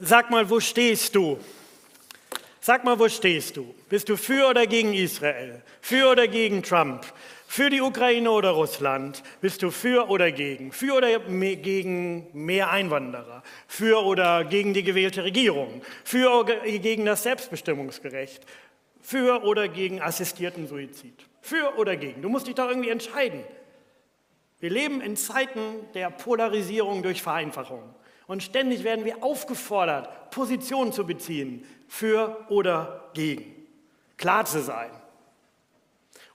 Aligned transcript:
Sag 0.00 0.30
mal, 0.30 0.48
wo 0.48 0.60
stehst 0.60 1.16
du? 1.16 1.38
Sag 2.60 2.84
mal, 2.84 2.96
wo 2.98 3.08
stehst 3.08 3.56
du? 3.56 3.74
Bist 3.88 4.08
du 4.08 4.16
für 4.16 4.48
oder 4.48 4.66
gegen 4.66 4.94
Israel? 4.94 5.60
Für 5.80 6.10
oder 6.10 6.28
gegen 6.28 6.62
Trump? 6.62 7.04
Für 7.48 7.68
die 7.68 7.80
Ukraine 7.80 8.30
oder 8.30 8.50
Russland? 8.50 9.24
Bist 9.40 9.62
du 9.62 9.72
für 9.72 10.08
oder 10.08 10.30
gegen? 10.30 10.70
Für 10.70 10.94
oder 10.94 11.18
gegen 11.18 12.28
mehr 12.32 12.70
Einwanderer? 12.70 13.42
Für 13.66 14.04
oder 14.04 14.44
gegen 14.44 14.72
die 14.72 14.84
gewählte 14.84 15.24
Regierung? 15.24 15.82
Für 16.04 16.30
oder 16.30 16.60
gegen 16.60 17.04
das 17.04 17.24
Selbstbestimmungsgerecht? 17.24 18.46
Für 19.00 19.42
oder 19.42 19.66
gegen 19.66 20.00
assistierten 20.00 20.68
Suizid? 20.68 21.14
Für 21.40 21.76
oder 21.76 21.96
gegen? 21.96 22.22
Du 22.22 22.28
musst 22.28 22.46
dich 22.46 22.54
doch 22.54 22.68
irgendwie 22.68 22.90
entscheiden. 22.90 23.42
Wir 24.60 24.70
leben 24.70 25.00
in 25.00 25.16
Zeiten 25.16 25.60
der 25.94 26.10
Polarisierung 26.10 27.02
durch 27.02 27.22
Vereinfachung. 27.22 27.82
Und 28.28 28.42
ständig 28.42 28.84
werden 28.84 29.06
wir 29.06 29.24
aufgefordert, 29.24 30.30
Positionen 30.30 30.92
zu 30.92 31.06
beziehen, 31.06 31.64
für 31.88 32.44
oder 32.50 33.10
gegen, 33.14 33.66
klar 34.18 34.44
zu 34.44 34.60
sein. 34.62 34.90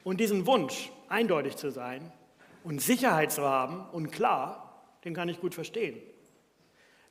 Und 0.03 0.20
diesen 0.20 0.48
Wunsch, 0.48 0.91
eindeutig 1.07 1.55
zu 1.55 1.71
sein 1.71 2.11
und 2.63 2.81
Sicherheit 2.81 3.31
zu 3.31 3.43
haben 3.43 3.85
und 3.91 4.11
klar, 4.11 4.81
den 5.05 5.13
kann 5.13 5.29
ich 5.29 5.39
gut 5.39 5.53
verstehen. 5.53 6.01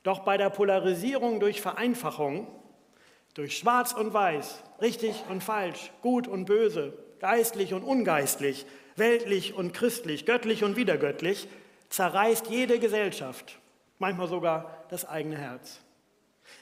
Doch 0.03 0.19
bei 0.19 0.35
der 0.35 0.49
Polarisierung 0.49 1.39
durch 1.39 1.61
Vereinfachung, 1.61 2.47
durch 3.35 3.57
Schwarz 3.57 3.93
und 3.93 4.13
Weiß, 4.13 4.63
richtig 4.81 5.23
und 5.29 5.41
falsch, 5.41 5.93
gut 6.01 6.27
und 6.27 6.43
böse, 6.43 6.91
geistlich 7.21 7.73
und 7.73 7.83
ungeistlich, 7.83 8.65
weltlich 8.97 9.53
und 9.53 9.73
christlich, 9.73 10.25
göttlich 10.25 10.65
und 10.65 10.75
wiedergöttlich, 10.75 11.47
zerreißt 11.87 12.47
jede 12.47 12.79
Gesellschaft 12.79 13.59
manchmal 13.99 14.27
sogar 14.27 14.85
das 14.89 15.05
eigene 15.05 15.37
Herz. 15.37 15.79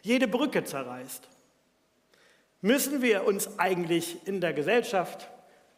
Jede 0.02 0.28
Brücke 0.28 0.64
zerreißt. 0.64 1.28
Müssen 2.62 3.02
wir 3.02 3.26
uns 3.26 3.60
eigentlich 3.60 4.28
in 4.28 4.40
der 4.40 4.54
Gesellschaft, 4.54 5.30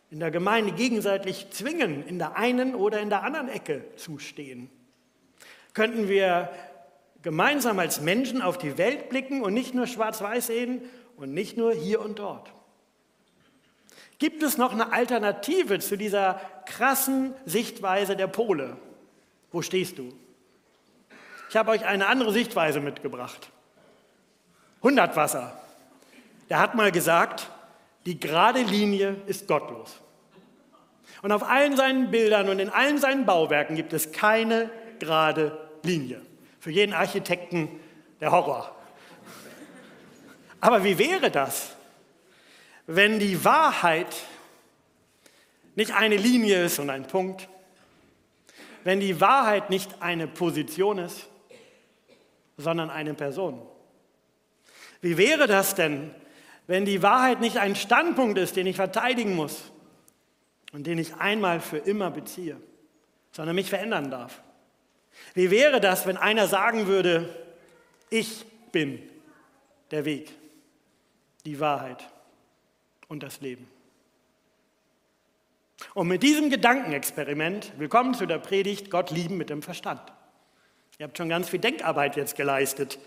in 0.10 0.20
der 0.20 0.32
Gemeinde 0.32 0.74
gegenseitig 0.74 1.50
zwingen, 1.52 2.06
in 2.06 2.20
der 2.20 2.36
einen 2.36 2.76
oder 2.76 3.00
in 3.00 3.10
der 3.10 3.24
anderen 3.24 3.48
Ecke 3.48 3.86
zu 3.96 4.20
stehen? 4.20 4.70
Könnten 5.74 6.10
wir 6.10 6.50
gemeinsam 7.22 7.80
als 7.80 8.02
Menschen 8.02 8.42
auf 8.42 8.58
die 8.58 8.78
Welt 8.78 9.10
blicken 9.10 9.42
und 9.42 9.54
nicht 9.54 9.74
nur 9.74 9.88
schwarz-weiß 9.88 10.48
sehen 10.48 10.82
und 11.16 11.34
nicht 11.34 11.58
nur 11.58 11.74
hier 11.74 12.02
und 12.02 12.20
dort? 12.20 12.54
Gibt 14.20 14.44
es 14.44 14.58
noch 14.58 14.72
eine 14.72 14.94
Alternative 14.94 15.80
zu 15.80 15.98
dieser 15.98 16.40
krassen 16.66 17.34
Sichtweise 17.46 18.16
der 18.16 18.28
Pole? 18.28 18.78
Wo 19.52 19.62
stehst 19.62 19.98
du? 19.98 20.14
Ich 21.54 21.58
habe 21.58 21.70
euch 21.70 21.86
eine 21.86 22.08
andere 22.08 22.34
Sichtweise 22.34 22.80
mitgebracht. 22.80 23.52
Hundertwasser. 24.82 25.56
Der 26.50 26.58
hat 26.58 26.74
mal 26.74 26.92
gesagt, 26.92 27.48
die 28.08 28.20
gerade 28.20 28.64
Linie 28.64 29.18
ist 29.28 29.48
gottlos. 29.48 30.00
Und 31.22 31.32
auf 31.32 31.44
allen 31.44 31.78
seinen 31.78 32.10
Bildern 32.10 32.50
und 32.50 32.58
in 32.58 32.70
allen 32.70 32.98
seinen 32.98 33.28
Bauwerken 33.28 33.76
gibt 33.76 33.94
es 33.94 34.12
keine 34.12 34.72
gerade 34.98 35.70
Linie. 35.84 36.24
Für 36.60 36.72
jeden 36.72 36.94
Architekten 36.94 37.70
der 38.20 38.32
Horror. 38.32 38.76
Aber 40.60 40.84
wie 40.84 40.98
wäre 40.98 41.30
das, 41.30 41.76
wenn 42.88 43.20
die 43.20 43.46
Wahrheit 43.46 44.16
nicht 45.76 45.94
eine 45.94 46.18
Linie 46.18 46.66
ist 46.66 46.80
und 46.80 46.90
ein 46.90 47.06
Punkt, 47.06 47.48
wenn 48.84 49.00
die 49.00 49.22
Wahrheit 49.22 49.70
nicht 49.70 50.02
eine 50.02 50.26
Position 50.26 50.98
ist, 50.98 51.30
sondern 52.58 52.90
eine 52.90 53.14
Person. 53.14 53.62
Wie 55.02 55.18
wäre 55.18 55.48
das 55.48 55.76
denn, 55.76 56.14
wenn 56.68 56.86
die 56.86 57.02
Wahrheit 57.02 57.42
nicht 57.42 57.58
ein 57.58 57.76
Standpunkt 57.76 58.38
ist, 58.38 58.56
den 58.56 58.68
ich 58.68 58.76
verteidigen 58.76 59.36
muss 59.36 59.72
und 60.72 60.88
den 60.88 60.98
ich 60.98 61.16
einmal 61.16 61.60
für 61.60 61.78
immer 61.78 62.10
beziehe, 62.10 62.58
sondern 63.32 63.56
mich 63.56 63.70
verändern 63.70 64.10
darf? 64.10 64.42
Wie 65.34 65.52
wäre 65.52 65.82
das, 65.82 66.08
wenn 66.08 66.18
einer 66.18 66.48
sagen 66.48 66.88
würde, 66.88 67.30
ich 68.10 68.46
bin 68.72 69.00
der 69.92 70.06
Weg, 70.06 70.32
die 71.46 71.60
Wahrheit 71.60 72.08
und 73.08 73.24
das 73.24 73.42
Leben? 73.42 73.68
Und 75.94 76.08
mit 76.08 76.24
diesem 76.24 76.50
Gedankenexperiment, 76.50 77.74
willkommen 77.78 78.14
zu 78.14 78.26
der 78.26 78.40
Predigt 78.40 78.90
Gott 78.90 79.12
lieben 79.12 79.38
mit 79.38 79.50
dem 79.50 79.62
Verstand. 79.62 80.02
Ihr 81.00 81.06
habt 81.06 81.18
schon 81.18 81.30
ganz 81.30 81.50
viel 81.50 81.60
Denkarbeit 81.60 82.16
jetzt 82.16 82.36
geleistet. 82.36 83.00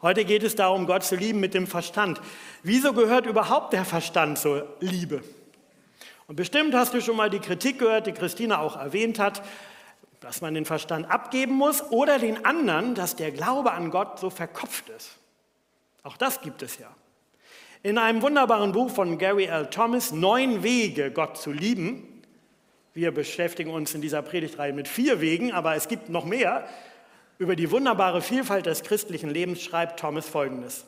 Heute 0.00 0.24
geht 0.24 0.42
es 0.42 0.56
darum, 0.56 0.86
Gott 0.86 1.04
zu 1.04 1.16
lieben 1.16 1.38
mit 1.38 1.52
dem 1.52 1.66
Verstand. 1.66 2.20
Wieso 2.62 2.94
gehört 2.94 3.26
überhaupt 3.26 3.74
der 3.74 3.84
Verstand 3.84 4.38
zur 4.38 4.74
Liebe? 4.80 5.22
Und 6.28 6.36
bestimmt 6.36 6.74
hast 6.74 6.94
du 6.94 7.00
schon 7.02 7.16
mal 7.16 7.28
die 7.28 7.38
Kritik 7.38 7.78
gehört, 7.78 8.06
die 8.06 8.12
Christina 8.12 8.58
auch 8.58 8.76
erwähnt 8.76 9.18
hat, 9.18 9.42
dass 10.20 10.40
man 10.40 10.54
den 10.54 10.64
Verstand 10.64 11.10
abgeben 11.10 11.54
muss 11.54 11.82
oder 11.90 12.18
den 12.18 12.44
anderen, 12.46 12.94
dass 12.94 13.16
der 13.16 13.30
Glaube 13.30 13.72
an 13.72 13.90
Gott 13.90 14.18
so 14.18 14.30
verkopft 14.30 14.88
ist. 14.88 15.18
Auch 16.02 16.16
das 16.16 16.40
gibt 16.40 16.62
es 16.62 16.78
ja. 16.78 16.88
In 17.82 17.98
einem 17.98 18.22
wunderbaren 18.22 18.72
Buch 18.72 18.90
von 18.90 19.18
Gary 19.18 19.44
L. 19.44 19.66
Thomas, 19.66 20.10
Neun 20.10 20.62
Wege, 20.62 21.10
Gott 21.10 21.36
zu 21.36 21.52
lieben, 21.52 22.22
wir 22.94 23.12
beschäftigen 23.12 23.70
uns 23.70 23.94
in 23.94 24.00
dieser 24.00 24.22
Predigtreihe 24.22 24.72
mit 24.72 24.88
vier 24.88 25.20
Wegen, 25.20 25.52
aber 25.52 25.74
es 25.74 25.86
gibt 25.86 26.08
noch 26.08 26.24
mehr, 26.24 26.66
über 27.38 27.56
die 27.56 27.70
wunderbare 27.70 28.22
Vielfalt 28.22 28.66
des 28.66 28.82
christlichen 28.82 29.30
Lebens 29.30 29.62
schreibt 29.62 30.00
Thomas 30.00 30.28
Folgendes. 30.28 30.86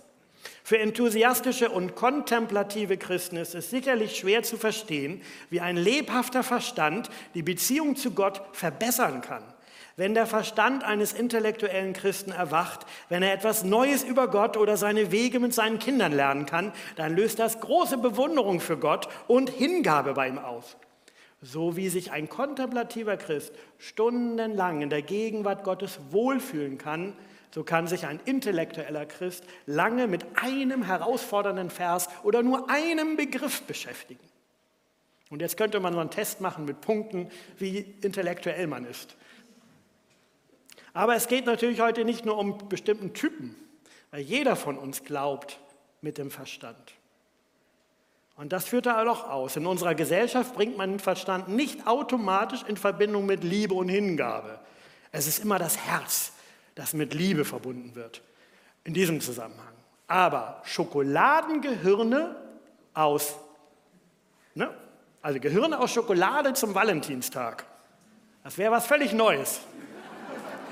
Für 0.62 0.78
enthusiastische 0.78 1.70
und 1.70 1.94
kontemplative 1.94 2.96
Christen 2.96 3.36
ist 3.36 3.54
es 3.54 3.70
sicherlich 3.70 4.16
schwer 4.16 4.42
zu 4.42 4.56
verstehen, 4.56 5.22
wie 5.50 5.60
ein 5.60 5.76
lebhafter 5.76 6.42
Verstand 6.42 7.10
die 7.34 7.42
Beziehung 7.42 7.96
zu 7.96 8.12
Gott 8.12 8.42
verbessern 8.52 9.20
kann. 9.20 9.42
Wenn 9.96 10.14
der 10.14 10.26
Verstand 10.26 10.84
eines 10.84 11.12
intellektuellen 11.12 11.92
Christen 11.92 12.30
erwacht, 12.30 12.86
wenn 13.08 13.24
er 13.24 13.32
etwas 13.32 13.64
Neues 13.64 14.04
über 14.04 14.28
Gott 14.28 14.56
oder 14.56 14.76
seine 14.76 15.10
Wege 15.10 15.40
mit 15.40 15.52
seinen 15.52 15.80
Kindern 15.80 16.12
lernen 16.12 16.46
kann, 16.46 16.72
dann 16.94 17.16
löst 17.16 17.40
das 17.40 17.58
große 17.60 17.98
Bewunderung 17.98 18.60
für 18.60 18.76
Gott 18.76 19.08
und 19.26 19.50
Hingabe 19.50 20.14
bei 20.14 20.28
ihm 20.28 20.38
aus. 20.38 20.76
So 21.40 21.76
wie 21.76 21.88
sich 21.88 22.10
ein 22.10 22.28
kontemplativer 22.28 23.16
Christ 23.16 23.52
stundenlang 23.78 24.82
in 24.82 24.90
der 24.90 25.02
Gegenwart 25.02 25.62
Gottes 25.64 26.00
wohlfühlen 26.10 26.78
kann, 26.78 27.14
so 27.50 27.64
kann 27.64 27.86
sich 27.86 28.06
ein 28.06 28.20
intellektueller 28.24 29.06
Christ 29.06 29.44
lange 29.66 30.06
mit 30.06 30.26
einem 30.34 30.82
herausfordernden 30.82 31.70
Vers 31.70 32.08
oder 32.22 32.42
nur 32.42 32.68
einem 32.68 33.16
Begriff 33.16 33.62
beschäftigen. 33.62 34.20
Und 35.30 35.40
jetzt 35.40 35.56
könnte 35.56 35.80
man 35.80 35.92
so 35.92 36.00
einen 36.00 36.10
Test 36.10 36.40
machen 36.40 36.64
mit 36.64 36.80
Punkten, 36.80 37.30
wie 37.58 37.78
intellektuell 38.00 38.66
man 38.66 38.84
ist. 38.84 39.16
Aber 40.92 41.14
es 41.14 41.28
geht 41.28 41.46
natürlich 41.46 41.80
heute 41.80 42.04
nicht 42.04 42.24
nur 42.24 42.38
um 42.38 42.68
bestimmten 42.68 43.14
Typen, 43.14 43.54
weil 44.10 44.20
jeder 44.20 44.56
von 44.56 44.76
uns 44.76 45.04
glaubt 45.04 45.60
mit 46.00 46.18
dem 46.18 46.30
Verstand. 46.30 46.94
Und 48.38 48.52
das 48.52 48.66
führt 48.66 48.86
da 48.86 49.04
auch 49.04 49.28
aus. 49.28 49.56
In 49.56 49.66
unserer 49.66 49.96
Gesellschaft 49.96 50.54
bringt 50.54 50.76
man 50.76 50.92
den 50.92 51.00
Verstand 51.00 51.48
nicht 51.48 51.88
automatisch 51.88 52.62
in 52.68 52.76
Verbindung 52.76 53.26
mit 53.26 53.42
Liebe 53.42 53.74
und 53.74 53.88
Hingabe. 53.88 54.60
Es 55.10 55.26
ist 55.26 55.40
immer 55.40 55.58
das 55.58 55.76
Herz, 55.76 56.32
das 56.76 56.92
mit 56.92 57.14
Liebe 57.14 57.44
verbunden 57.44 57.96
wird. 57.96 58.22
In 58.84 58.94
diesem 58.94 59.20
Zusammenhang. 59.20 59.74
Aber 60.06 60.62
Schokoladengehirne 60.64 62.36
aus, 62.94 63.34
ne? 64.54 64.72
also 65.20 65.40
Gehirne 65.40 65.80
aus 65.80 65.90
Schokolade 65.90 66.52
zum 66.52 66.76
Valentinstag, 66.76 67.64
das 68.44 68.56
wäre 68.56 68.70
was 68.70 68.86
völlig 68.86 69.12
Neues. 69.12 69.62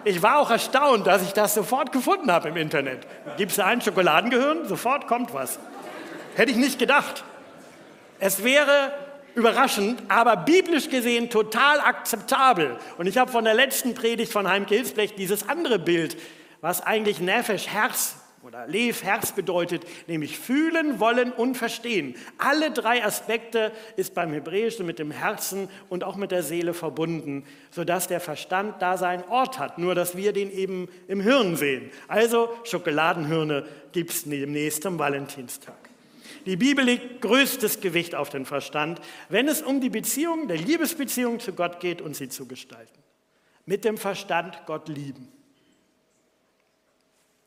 Ich 0.04 0.22
war 0.22 0.39
auch 0.39 0.51
erstaunt, 0.51 1.09
dass 1.09 1.21
ich 1.22 1.33
das 1.33 1.54
sofort 1.54 1.91
gefunden 1.91 2.30
habe 2.30 2.48
im 2.51 2.57
Internet. 2.57 3.09
Gibt 3.36 3.51
es 3.51 3.57
da 3.57 3.66
ein 3.66 3.80
Schokoladengehirn? 3.80 4.69
Sofort 4.69 5.09
kommt 5.09 5.34
was. 5.34 5.59
Hätte 6.36 6.53
ich 6.53 6.59
nicht 6.59 6.78
gedacht. 6.78 7.24
Es 8.18 8.42
wäre 8.42 8.92
überraschend, 9.34 10.03
aber 10.09 10.36
biblisch 10.36 10.89
gesehen 10.89 11.28
total 11.30 11.80
akzeptabel. 11.80 12.78
Und 12.97 13.07
ich 13.07 13.18
habe 13.18 13.30
von 13.30 13.45
der 13.45 13.54
letzten 13.54 13.95
Predigt 13.95 14.33
von 14.33 14.48
Heimke 14.48 14.74
Hilfsblech 14.74 15.15
dieses 15.15 15.48
andere 15.48 15.78
Bild, 15.78 16.16
was 16.63 16.80
eigentlich 16.80 17.21
Nefesh, 17.21 17.68
Herz 17.68 18.16
oder 18.42 18.66
Lev, 18.66 19.03
Herz 19.03 19.33
bedeutet, 19.33 19.83
nämlich 20.07 20.39
fühlen, 20.39 21.01
wollen 21.01 21.33
und 21.33 21.57
verstehen. 21.57 22.15
Alle 22.39 22.71
drei 22.71 23.04
Aspekte 23.04 23.72
ist 23.97 24.15
beim 24.15 24.33
Hebräischen 24.33 24.86
mit 24.86 24.98
dem 24.98 25.10
Herzen 25.10 25.69
und 25.89 26.04
auch 26.04 26.16
mit 26.16 26.30
der 26.30 26.42
Seele 26.42 26.72
verbunden, 26.72 27.45
sodass 27.71 28.07
der 28.07 28.21
Verstand 28.21 28.80
da 28.80 28.97
seinen 28.97 29.24
Ort 29.24 29.59
hat, 29.59 29.78
nur 29.78 29.95
dass 29.95 30.16
wir 30.16 30.33
den 30.33 30.51
eben 30.51 30.89
im 31.09 31.21
Hirn 31.21 31.57
sehen. 31.57 31.91
Also 32.09 32.48
Schokoladenhirne 32.65 33.66
gibt 33.92 34.10
es 34.10 34.24
demnächst 34.24 34.86
am 34.86 34.98
Valentinstag. 34.98 35.85
Die 36.44 36.56
Bibel 36.56 36.84
legt 36.84 37.20
größtes 37.20 37.80
Gewicht 37.80 38.14
auf 38.14 38.30
den 38.30 38.46
Verstand, 38.46 39.00
wenn 39.28 39.48
es 39.48 39.62
um 39.62 39.80
die 39.80 39.90
Beziehung, 39.90 40.48
der 40.48 40.58
Liebesbeziehung 40.58 41.40
zu 41.40 41.52
Gott 41.52 41.80
geht 41.80 42.00
und 42.00 42.16
sie 42.16 42.28
zu 42.28 42.46
gestalten. 42.46 43.02
Mit 43.64 43.84
dem 43.84 43.98
Verstand 43.98 44.62
Gott 44.66 44.88
lieben. 44.88 45.32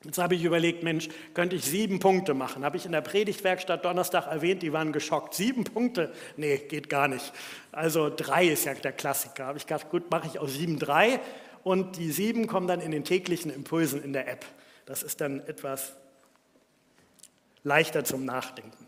Jetzt 0.05 0.17
habe 0.17 0.33
ich 0.33 0.45
überlegt, 0.45 0.81
Mensch, 0.81 1.09
könnte 1.33 1.57
ich 1.57 1.65
sieben 1.65 1.99
Punkte 1.99 2.33
machen? 2.33 2.63
Habe 2.63 2.77
ich 2.77 2.85
in 2.85 2.93
der 2.93 3.01
Predigtwerkstatt 3.01 3.83
Donnerstag 3.83 4.27
erwähnt, 4.27 4.63
die 4.63 4.71
waren 4.71 4.93
geschockt. 4.93 5.33
Sieben 5.33 5.65
Punkte? 5.65 6.13
Nee, 6.37 6.57
geht 6.57 6.87
gar 6.87 7.09
nicht. 7.09 7.33
Also 7.73 8.09
drei 8.09 8.47
ist 8.47 8.63
ja 8.63 8.73
der 8.75 8.93
Klassiker. 8.93 9.45
Habe 9.45 9.57
ich 9.57 9.65
gedacht, 9.65 9.89
gut, 9.89 10.09
mache 10.09 10.27
ich 10.27 10.39
aus 10.39 10.53
sieben 10.53 10.79
drei 10.79 11.19
und 11.63 11.97
die 11.97 12.11
sieben 12.11 12.47
kommen 12.47 12.67
dann 12.67 12.79
in 12.79 12.91
den 12.91 13.03
täglichen 13.03 13.53
Impulsen 13.53 14.01
in 14.01 14.13
der 14.13 14.29
App. 14.29 14.45
Das 14.85 15.03
ist 15.03 15.19
dann 15.19 15.41
etwas 15.41 15.97
leichter 17.63 18.03
zum 18.03 18.25
Nachdenken. 18.25 18.87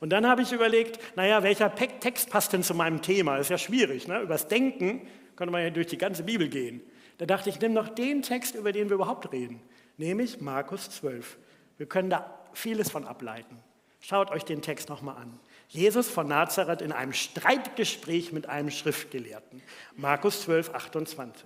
Und 0.00 0.10
dann 0.10 0.26
habe 0.26 0.42
ich 0.42 0.52
überlegt, 0.52 0.98
naja, 1.16 1.42
welcher 1.42 1.74
Text 1.74 2.30
passt 2.30 2.52
denn 2.52 2.62
zu 2.62 2.74
meinem 2.74 3.00
Thema? 3.00 3.36
Das 3.36 3.46
ist 3.46 3.50
ja 3.50 3.58
schwierig. 3.58 4.06
Ne? 4.06 4.20
Übers 4.20 4.48
Denken 4.48 5.06
könnte 5.36 5.52
man 5.52 5.62
ja 5.62 5.70
durch 5.70 5.86
die 5.86 5.98
ganze 5.98 6.24
Bibel 6.24 6.48
gehen. 6.48 6.82
Da 7.18 7.26
dachte 7.26 7.48
ich, 7.48 7.60
nimm 7.60 7.72
noch 7.72 7.88
den 7.88 8.22
Text, 8.22 8.54
über 8.54 8.72
den 8.72 8.88
wir 8.88 8.96
überhaupt 8.96 9.32
reden 9.32 9.62
nämlich 9.96 10.40
Markus 10.40 10.90
12. 10.90 11.38
Wir 11.76 11.86
können 11.86 12.10
da 12.10 12.38
vieles 12.52 12.90
von 12.90 13.04
ableiten. 13.04 13.58
Schaut 14.00 14.30
euch 14.30 14.44
den 14.44 14.62
Text 14.62 14.88
nochmal 14.88 15.16
an. 15.16 15.38
Jesus 15.68 16.08
von 16.08 16.28
Nazareth 16.28 16.82
in 16.82 16.92
einem 16.92 17.12
Streitgespräch 17.12 18.32
mit 18.32 18.48
einem 18.48 18.70
Schriftgelehrten. 18.70 19.62
Markus 19.96 20.42
12, 20.42 20.74
28. 20.74 21.44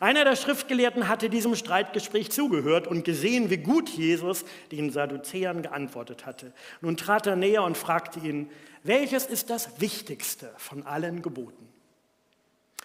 Einer 0.00 0.24
der 0.24 0.36
Schriftgelehrten 0.36 1.08
hatte 1.08 1.30
diesem 1.30 1.54
Streitgespräch 1.54 2.30
zugehört 2.30 2.86
und 2.86 3.04
gesehen, 3.04 3.48
wie 3.48 3.56
gut 3.56 3.88
Jesus 3.88 4.44
den 4.70 4.90
Sadduzäern 4.90 5.62
geantwortet 5.62 6.26
hatte. 6.26 6.52
Nun 6.80 6.96
trat 6.96 7.26
er 7.26 7.36
näher 7.36 7.62
und 7.62 7.78
fragte 7.78 8.20
ihn, 8.20 8.50
welches 8.82 9.26
ist 9.26 9.50
das 9.50 9.80
Wichtigste 9.80 10.52
von 10.56 10.86
allen 10.86 11.22
Geboten? 11.22 11.68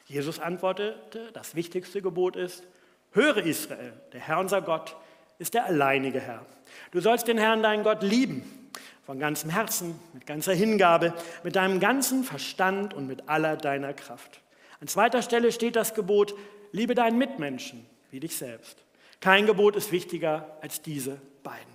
Jesus 0.06 0.40
antwortete, 0.40 1.32
das 1.34 1.56
wichtigste 1.56 2.02
Gebot 2.02 2.36
ist, 2.36 2.64
höre 3.12 3.38
Israel, 3.38 3.94
der 4.14 4.20
Herr 4.20 4.40
unser 4.40 4.62
Gott 4.62 4.96
ist 5.40 5.54
der 5.54 5.66
alleinige 5.66 6.20
Herr. 6.20 6.46
Du 6.92 7.02
sollst 7.02 7.28
den 7.28 7.38
Herrn, 7.38 7.64
deinen 7.64 7.84
Gott, 7.84 8.04
lieben, 8.04 8.65
von 9.06 9.20
ganzem 9.20 9.50
Herzen, 9.50 10.00
mit 10.14 10.26
ganzer 10.26 10.54
Hingabe, 10.54 11.14
mit 11.44 11.56
deinem 11.56 11.80
ganzen 11.80 12.24
Verstand 12.24 12.94
und 12.94 13.08
mit 13.08 13.30
aller 13.30 13.56
deiner 13.56 13.94
Kraft. 13.94 14.42
An 14.82 14.88
zweiter 14.88 15.22
Stelle 15.22 15.52
steht 15.52 15.76
das 15.76 15.94
Gebot, 15.94 16.34
liebe 16.72 16.96
deinen 16.96 17.18
Mitmenschen 17.18 17.86
wie 18.12 18.20
dich 18.20 18.36
selbst. 18.36 18.78
Kein 19.22 19.46
Gebot 19.46 19.76
ist 19.76 19.92
wichtiger 19.92 20.58
als 20.62 20.82
diese 20.82 21.20
beiden. 21.44 21.74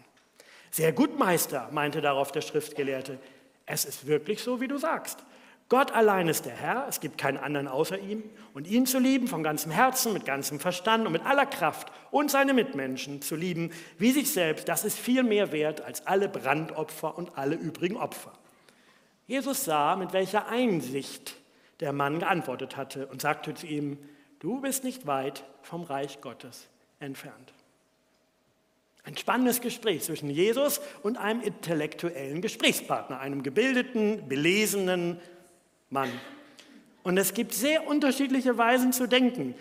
Sehr 0.70 0.92
gut, 0.92 1.18
Meister, 1.18 1.68
meinte 1.72 2.00
darauf 2.00 2.32
der 2.32 2.42
Schriftgelehrte. 2.42 3.18
Es 3.66 3.84
ist 3.84 4.06
wirklich 4.06 4.42
so, 4.42 4.60
wie 4.60 4.68
du 4.68 4.78
sagst. 4.78 5.18
Gott 5.70 5.92
allein 5.92 6.26
ist 6.26 6.46
der 6.46 6.56
Herr, 6.56 6.86
es 6.88 6.98
gibt 6.98 7.16
keinen 7.16 7.38
anderen 7.38 7.68
außer 7.68 7.96
ihm. 7.96 8.24
Und 8.54 8.66
ihn 8.66 8.86
zu 8.86 8.98
lieben 8.98 9.28
von 9.28 9.44
ganzem 9.44 9.70
Herzen, 9.70 10.12
mit 10.12 10.24
ganzem 10.24 10.58
Verstand 10.58 11.06
und 11.06 11.12
mit 11.12 11.24
aller 11.24 11.46
Kraft 11.46 11.92
und 12.10 12.28
seine 12.28 12.52
Mitmenschen 12.52 13.22
zu 13.22 13.36
lieben 13.36 13.70
wie 13.96 14.10
sich 14.10 14.32
selbst, 14.32 14.68
das 14.68 14.84
ist 14.84 14.98
viel 14.98 15.22
mehr 15.22 15.52
wert 15.52 15.80
als 15.80 16.04
alle 16.08 16.28
Brandopfer 16.28 17.16
und 17.16 17.38
alle 17.38 17.54
übrigen 17.54 17.96
Opfer. 17.96 18.32
Jesus 19.28 19.64
sah, 19.64 19.94
mit 19.94 20.12
welcher 20.12 20.48
Einsicht 20.48 21.36
der 21.78 21.92
Mann 21.92 22.18
geantwortet 22.18 22.76
hatte 22.76 23.06
und 23.06 23.22
sagte 23.22 23.54
zu 23.54 23.68
ihm, 23.68 23.96
du 24.40 24.60
bist 24.60 24.82
nicht 24.82 25.06
weit 25.06 25.44
vom 25.62 25.84
Reich 25.84 26.20
Gottes 26.20 26.66
entfernt. 26.98 27.54
Ein 29.04 29.16
spannendes 29.16 29.60
Gespräch 29.60 30.02
zwischen 30.02 30.30
Jesus 30.30 30.80
und 31.04 31.16
einem 31.16 31.42
intellektuellen 31.42 32.42
Gesprächspartner, 32.42 33.20
einem 33.20 33.44
gebildeten, 33.44 34.28
belesenen, 34.28 35.20
Mann. 35.90 36.10
Und 37.02 37.18
es 37.18 37.34
gibt 37.34 37.52
sehr 37.52 37.86
unterschiedliche 37.86 38.56
Weisen 38.56 38.92
zu 38.92 39.06
denken, 39.06 39.54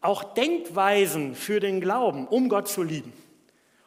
auch 0.00 0.34
Denkweisen 0.34 1.34
für 1.34 1.60
den 1.60 1.80
Glauben, 1.80 2.26
um 2.26 2.48
Gott 2.48 2.68
zu 2.68 2.82
lieben. 2.82 3.12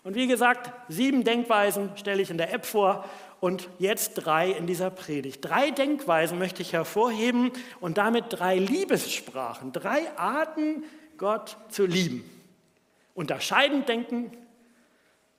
Und 0.03 0.15
wie 0.15 0.27
gesagt, 0.27 0.71
sieben 0.87 1.23
Denkweisen 1.23 1.89
stelle 1.95 2.21
ich 2.21 2.29
in 2.29 2.37
der 2.37 2.53
App 2.53 2.65
vor 2.65 3.03
und 3.39 3.69
jetzt 3.77 4.13
drei 4.13 4.51
in 4.51 4.65
dieser 4.65 4.89
Predigt. 4.89 5.43
Drei 5.43 5.71
Denkweisen 5.71 6.39
möchte 6.39 6.61
ich 6.61 6.73
hervorheben 6.73 7.51
und 7.81 7.97
damit 7.97 8.25
drei 8.29 8.57
Liebessprachen, 8.57 9.73
drei 9.73 10.09
Arten, 10.17 10.83
Gott 11.17 11.57
zu 11.69 11.85
lieben. 11.85 12.23
Unterscheidend 13.15 13.89
denken, 13.89 14.31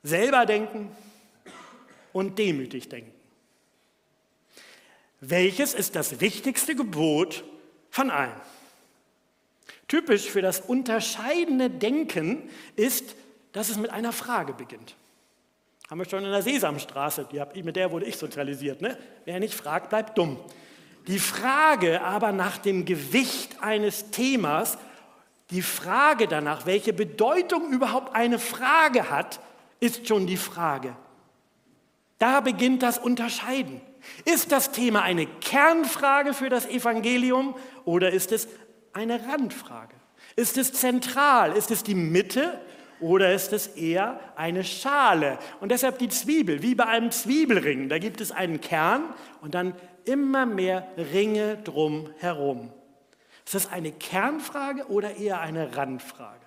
selber 0.02 0.44
denken 0.44 0.90
und 2.12 2.38
demütig 2.38 2.88
denken. 2.88 3.17
Welches 5.20 5.74
ist 5.74 5.96
das 5.96 6.20
wichtigste 6.20 6.74
Gebot 6.74 7.44
von 7.90 8.10
allen? 8.10 8.40
Typisch 9.88 10.28
für 10.28 10.42
das 10.42 10.60
unterscheidende 10.60 11.70
Denken 11.70 12.48
ist, 12.76 13.16
dass 13.52 13.70
es 13.70 13.78
mit 13.78 13.90
einer 13.90 14.12
Frage 14.12 14.52
beginnt. 14.52 14.96
Haben 15.90 16.00
wir 16.00 16.08
schon 16.08 16.24
in 16.24 16.30
der 16.30 16.42
Sesamstraße, 16.42 17.26
die 17.32 17.62
mit 17.62 17.76
der 17.76 17.90
wurde 17.90 18.04
ich 18.04 18.18
sozialisiert. 18.18 18.82
Ne? 18.82 18.98
Wer 19.24 19.40
nicht 19.40 19.54
fragt, 19.54 19.88
bleibt 19.88 20.18
dumm. 20.18 20.38
Die 21.06 21.18
Frage 21.18 22.02
aber 22.02 22.32
nach 22.32 22.58
dem 22.58 22.84
Gewicht 22.84 23.62
eines 23.62 24.10
Themas, 24.10 24.76
die 25.50 25.62
Frage 25.62 26.28
danach, 26.28 26.66
welche 26.66 26.92
Bedeutung 26.92 27.72
überhaupt 27.72 28.14
eine 28.14 28.38
Frage 28.38 29.08
hat, 29.08 29.40
ist 29.80 30.06
schon 30.06 30.26
die 30.26 30.36
Frage. 30.36 30.94
Da 32.18 32.40
beginnt 32.40 32.82
das 32.82 32.98
Unterscheiden. 32.98 33.80
Ist 34.24 34.52
das 34.52 34.72
Thema 34.72 35.02
eine 35.02 35.26
Kernfrage 35.26 36.34
für 36.34 36.48
das 36.48 36.66
Evangelium 36.66 37.54
oder 37.84 38.10
ist 38.10 38.32
es 38.32 38.48
eine 38.92 39.26
Randfrage? 39.26 39.94
Ist 40.36 40.58
es 40.58 40.72
zentral? 40.72 41.56
Ist 41.56 41.70
es 41.70 41.82
die 41.82 41.94
Mitte 41.94 42.60
oder 43.00 43.32
ist 43.32 43.52
es 43.52 43.68
eher 43.68 44.20
eine 44.36 44.64
Schale? 44.64 45.38
Und 45.60 45.70
deshalb 45.70 45.98
die 45.98 46.08
Zwiebel, 46.08 46.62
wie 46.62 46.74
bei 46.74 46.86
einem 46.86 47.10
Zwiebelring. 47.10 47.88
Da 47.88 47.98
gibt 47.98 48.20
es 48.20 48.32
einen 48.32 48.60
Kern 48.60 49.04
und 49.40 49.54
dann 49.54 49.74
immer 50.04 50.46
mehr 50.46 50.86
Ringe 50.96 51.58
drum 51.58 52.10
herum. 52.18 52.72
Ist 53.44 53.54
das 53.54 53.72
eine 53.72 53.92
Kernfrage 53.92 54.86
oder 54.88 55.16
eher 55.16 55.40
eine 55.40 55.76
Randfrage? 55.76 56.38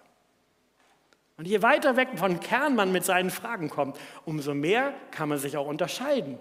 Und 1.37 1.47
je 1.47 1.63
weiter 1.63 1.95
weg 1.95 2.09
von 2.15 2.39
Kern 2.39 2.75
man 2.75 2.91
mit 2.91 3.03
seinen 3.03 3.31
Fragen 3.31 3.69
kommt, 3.69 3.97
umso 4.25 4.53
mehr 4.53 4.93
kann 5.09 5.27
man 5.27 5.39
sich 5.39 5.57
auch 5.57 5.65
unterscheiden 5.67 6.37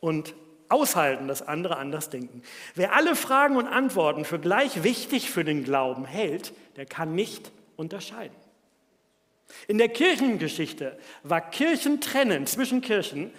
und 0.00 0.34
aushalten, 0.72 1.28
dass 1.28 1.46
andere 1.46 1.76
anders 1.76 2.10
denken. 2.10 2.42
Wer 2.74 2.94
alle 2.94 3.14
Fragen 3.14 3.56
und 3.56 3.66
Antworten 3.66 4.24
für 4.24 4.38
gleich 4.38 4.82
wichtig 4.82 5.30
für 5.30 5.44
den 5.44 5.64
Glauben 5.64 6.04
hält, 6.04 6.52
der 6.76 6.86
kann 6.86 7.14
nicht 7.14 7.52
unterscheiden. 7.76 8.36
In 9.68 9.78
der 9.78 9.88
Kirchengeschichte 9.88 10.98
war 11.22 11.40
Kirchentrennen 11.40 12.46
zwischen 12.46 12.80
Kirchen 12.80 13.30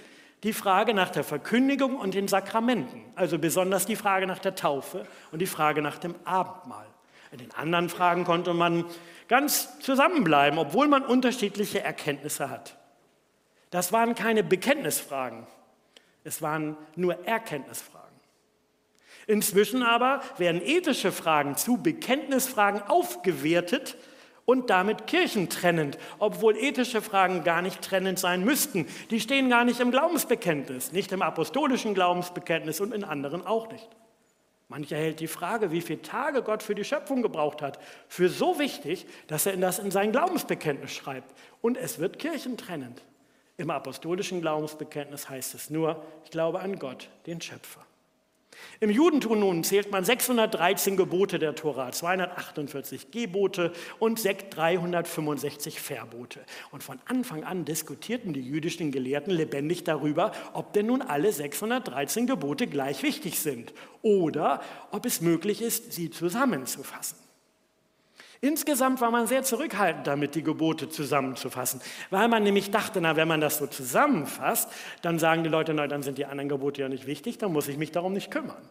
die 0.43 0.53
Frage 0.53 0.93
nach 0.93 1.09
der 1.09 1.23
Verkündigung 1.23 1.97
und 1.97 2.13
den 2.13 2.27
Sakramenten, 2.27 3.01
also 3.15 3.39
besonders 3.39 3.85
die 3.85 3.95
Frage 3.95 4.27
nach 4.27 4.39
der 4.39 4.55
Taufe 4.55 5.05
und 5.31 5.39
die 5.39 5.47
Frage 5.47 5.81
nach 5.81 5.97
dem 5.97 6.15
Abendmahl. 6.25 6.85
In 7.31 7.39
den 7.39 7.53
anderen 7.55 7.89
Fragen 7.89 8.25
konnte 8.25 8.53
man 8.53 8.85
ganz 9.27 9.79
zusammenbleiben, 9.79 10.59
obwohl 10.59 10.87
man 10.87 11.03
unterschiedliche 11.03 11.81
Erkenntnisse 11.81 12.49
hat. 12.49 12.77
Das 13.71 13.91
waren 13.91 14.13
keine 14.13 14.43
Bekenntnisfragen, 14.43 15.47
es 16.23 16.41
waren 16.41 16.77
nur 16.95 17.25
Erkenntnisfragen. 17.25 18.03
Inzwischen 19.27 19.83
aber 19.83 20.21
werden 20.37 20.61
ethische 20.63 21.11
Fragen 21.11 21.55
zu 21.55 21.77
Bekenntnisfragen 21.77 22.81
aufgewertet 22.81 23.95
und 24.45 24.69
damit 24.69 25.07
kirchentrennend, 25.07 25.97
obwohl 26.19 26.57
ethische 26.57 27.01
Fragen 27.01 27.43
gar 27.43 27.61
nicht 27.61 27.81
trennend 27.81 28.19
sein 28.19 28.43
müssten. 28.43 28.85
Die 29.09 29.21
stehen 29.21 29.49
gar 29.49 29.63
nicht 29.63 29.79
im 29.79 29.91
Glaubensbekenntnis, 29.91 30.91
nicht 30.91 31.11
im 31.13 31.21
apostolischen 31.21 31.93
Glaubensbekenntnis 31.93 32.81
und 32.81 32.93
in 32.93 33.05
anderen 33.05 33.45
auch 33.45 33.71
nicht. 33.71 33.87
Mancher 34.67 34.97
hält 34.97 35.19
die 35.19 35.27
Frage, 35.27 35.71
wie 35.71 35.81
viele 35.81 36.01
Tage 36.01 36.41
Gott 36.41 36.63
für 36.63 36.75
die 36.75 36.83
Schöpfung 36.83 37.21
gebraucht 37.21 37.61
hat, 37.61 37.79
für 38.07 38.27
so 38.27 38.59
wichtig, 38.59 39.05
dass 39.27 39.45
er 39.45 39.55
das 39.57 39.79
in 39.79 39.91
sein 39.91 40.11
Glaubensbekenntnis 40.11 40.91
schreibt. 40.93 41.33
Und 41.61 41.77
es 41.77 41.99
wird 41.99 42.17
kirchentrennend. 42.17 43.01
Im 43.63 43.69
apostolischen 43.69 44.41
Glaubensbekenntnis 44.41 45.29
heißt 45.29 45.55
es 45.55 45.69
nur, 45.69 46.03
ich 46.25 46.31
glaube 46.31 46.59
an 46.59 46.79
Gott, 46.79 47.07
den 47.27 47.39
Schöpfer. 47.39 47.79
Im 48.81 48.89
Judentum 48.89 49.39
nun 49.39 49.63
zählt 49.63 49.89
man 49.89 50.03
613 50.03 50.97
Gebote 50.97 51.39
der 51.39 51.55
Tora, 51.55 51.89
248 51.89 53.11
Gebote 53.11 53.71
und 53.99 54.21
365 54.21 55.79
Verbote. 55.79 56.41
Und 56.71 56.83
von 56.83 56.99
Anfang 57.05 57.45
an 57.45 57.63
diskutierten 57.63 58.33
die 58.33 58.41
jüdischen 58.41 58.91
Gelehrten 58.91 59.31
lebendig 59.31 59.85
darüber, 59.85 60.33
ob 60.51 60.73
denn 60.73 60.87
nun 60.87 61.01
alle 61.01 61.31
613 61.31 62.27
Gebote 62.27 62.67
gleich 62.67 63.01
wichtig 63.01 63.39
sind 63.39 63.73
oder 64.01 64.61
ob 64.91 65.05
es 65.05 65.21
möglich 65.21 65.61
ist, 65.61 65.93
sie 65.93 66.09
zusammenzufassen. 66.09 67.17
Insgesamt 68.43 68.99
war 68.99 69.09
man 69.09 69.25
sehr 69.25 69.43
zurückhaltend 69.43 70.05
damit, 70.05 70.35
die 70.35 70.43
Gebote 70.43 70.89
zusammenzufassen, 70.89 71.79
weil 72.09 72.27
man 72.27 72.43
nämlich 72.43 72.71
dachte, 72.71 72.99
na, 72.99 73.15
wenn 73.15 73.29
man 73.29 73.39
das 73.39 73.57
so 73.57 73.67
zusammenfasst, 73.67 74.69
dann 75.01 75.17
sagen 75.17 75.43
die 75.43 75.49
Leute, 75.49 75.73
na, 75.73 75.87
dann 75.87 76.03
sind 76.03 76.17
die 76.17 76.25
anderen 76.25 76.49
Gebote 76.49 76.81
ja 76.81 76.89
nicht 76.89 77.07
wichtig, 77.07 77.37
dann 77.37 77.53
muss 77.53 77.69
ich 77.69 77.77
mich 77.77 77.93
darum 77.93 78.11
nicht 78.11 78.31
kümmern. 78.31 78.61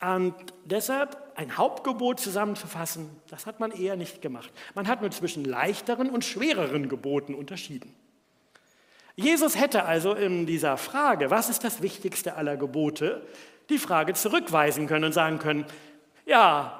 Und 0.00 0.34
deshalb 0.64 1.18
ein 1.34 1.58
Hauptgebot 1.58 2.18
zusammenzufassen, 2.18 3.10
das 3.28 3.44
hat 3.44 3.60
man 3.60 3.72
eher 3.72 3.96
nicht 3.96 4.22
gemacht. 4.22 4.50
Man 4.74 4.88
hat 4.88 5.02
nur 5.02 5.10
zwischen 5.10 5.44
leichteren 5.44 6.08
und 6.08 6.24
schwereren 6.24 6.88
Geboten 6.88 7.34
unterschieden. 7.34 7.94
Jesus 9.16 9.60
hätte 9.60 9.84
also 9.84 10.14
in 10.14 10.46
dieser 10.46 10.78
Frage, 10.78 11.30
was 11.30 11.50
ist 11.50 11.62
das 11.62 11.82
wichtigste 11.82 12.36
aller 12.36 12.56
Gebote, 12.56 13.20
die 13.68 13.76
Frage 13.76 14.14
zurückweisen 14.14 14.86
können 14.86 15.04
und 15.04 15.12
sagen 15.12 15.38
können, 15.38 15.66
ja, 16.24 16.79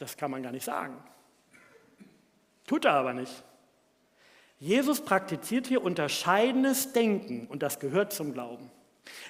das 0.00 0.16
kann 0.16 0.30
man 0.30 0.42
gar 0.42 0.52
nicht 0.52 0.64
sagen. 0.64 1.02
Tut 2.66 2.84
er 2.84 2.92
aber 2.92 3.12
nicht. 3.12 3.44
Jesus 4.58 5.00
praktiziert 5.00 5.66
hier 5.66 5.82
unterscheidendes 5.82 6.92
Denken 6.92 7.46
und 7.46 7.62
das 7.62 7.80
gehört 7.80 8.12
zum 8.12 8.32
Glauben. 8.32 8.70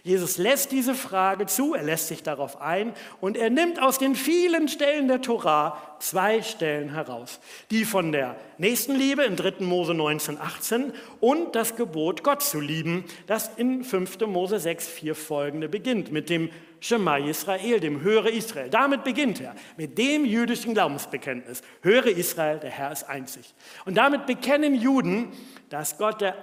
Jesus 0.02 0.38
lässt 0.38 0.72
diese 0.72 0.94
Frage 0.94 1.46
zu, 1.46 1.74
er 1.74 1.82
lässt 1.82 2.08
sich 2.08 2.22
darauf 2.22 2.60
ein 2.60 2.94
und 3.20 3.36
er 3.36 3.50
nimmt 3.50 3.80
aus 3.80 3.98
den 3.98 4.14
vielen 4.14 4.68
Stellen 4.68 5.08
der 5.08 5.20
Tora 5.20 5.80
zwei 5.98 6.42
Stellen 6.42 6.92
heraus. 6.92 7.38
Die 7.70 7.84
von 7.84 8.12
der 8.12 8.36
Nächstenliebe 8.58 9.22
in 9.22 9.36
3. 9.36 9.64
Mose 9.64 9.92
19, 9.92 10.38
18 10.38 10.92
und 11.20 11.54
das 11.54 11.76
Gebot, 11.76 12.24
Gott 12.24 12.42
zu 12.42 12.60
lieben, 12.60 13.04
das 13.26 13.50
in 13.56 13.84
5. 13.84 14.20
Mose 14.26 14.58
6, 14.58 14.88
4 14.88 15.14
folgende 15.14 15.68
beginnt 15.68 16.10
mit 16.10 16.30
dem 16.30 16.50
Shema 16.80 17.18
Israel, 17.18 17.78
dem 17.78 18.00
Höre 18.00 18.30
Israel. 18.30 18.70
Damit 18.70 19.04
beginnt 19.04 19.40
er, 19.40 19.54
mit 19.76 19.98
dem 19.98 20.24
jüdischen 20.24 20.72
Glaubensbekenntnis. 20.72 21.60
Höre 21.82 22.06
Israel, 22.06 22.58
der 22.58 22.70
Herr 22.70 22.90
ist 22.90 23.04
einzig. 23.04 23.54
Und 23.84 23.96
damit 23.96 24.24
bekennen 24.24 24.74
Juden, 24.74 25.28
dass 25.68 25.98
Gott 25.98 26.22
der 26.22 26.34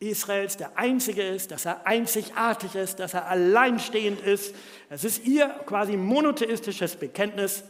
Israels 0.00 0.56
der 0.56 0.78
Einzige 0.78 1.22
ist, 1.22 1.50
dass 1.50 1.66
er 1.66 1.86
einzigartig 1.86 2.74
ist, 2.74 2.98
dass 2.98 3.14
er 3.14 3.28
alleinstehend 3.28 4.20
ist. 4.20 4.54
Es 4.88 5.04
ist 5.04 5.26
ihr 5.26 5.48
quasi 5.66 5.96
monotheistisches 5.96 6.96
Bekenntnis. 6.96 7.64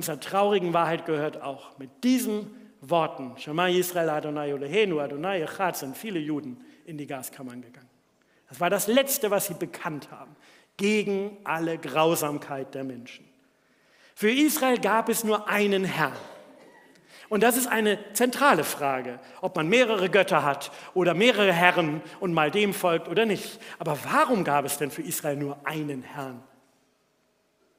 Zur 0.00 0.20
traurigen 0.20 0.72
Wahrheit 0.72 1.04
gehört 1.04 1.42
auch 1.42 1.78
mit 1.78 1.90
diesen 2.02 2.50
Worten, 2.80 3.34
Shema 3.36 3.68
Israel 3.68 4.08
Adonai 4.08 4.54
Olehenu 4.54 4.98
Adonai 4.98 5.42
Echad, 5.42 5.76
sind 5.76 5.96
viele 5.96 6.18
Juden 6.18 6.64
in 6.86 6.96
die 6.96 7.06
Gaskammern 7.06 7.60
gegangen. 7.60 7.90
Das 8.48 8.58
war 8.58 8.70
das 8.70 8.86
Letzte, 8.86 9.30
was 9.30 9.46
sie 9.46 9.54
bekannt 9.54 10.10
haben, 10.10 10.34
gegen 10.78 11.36
alle 11.44 11.76
Grausamkeit 11.76 12.74
der 12.74 12.84
Menschen. 12.84 13.28
Für 14.14 14.30
Israel 14.30 14.78
gab 14.78 15.10
es 15.10 15.22
nur 15.22 15.48
einen 15.48 15.84
Herrn. 15.84 16.12
Und 17.32 17.42
das 17.42 17.56
ist 17.56 17.66
eine 17.66 17.98
zentrale 18.12 18.62
Frage, 18.62 19.18
ob 19.40 19.56
man 19.56 19.66
mehrere 19.66 20.10
Götter 20.10 20.44
hat 20.44 20.70
oder 20.92 21.14
mehrere 21.14 21.50
Herren 21.50 22.02
und 22.20 22.34
mal 22.34 22.50
dem 22.50 22.74
folgt 22.74 23.08
oder 23.08 23.24
nicht. 23.24 23.58
Aber 23.78 23.96
warum 24.04 24.44
gab 24.44 24.66
es 24.66 24.76
denn 24.76 24.90
für 24.90 25.00
Israel 25.00 25.36
nur 25.36 25.56
einen 25.64 26.02
Herrn? 26.02 26.42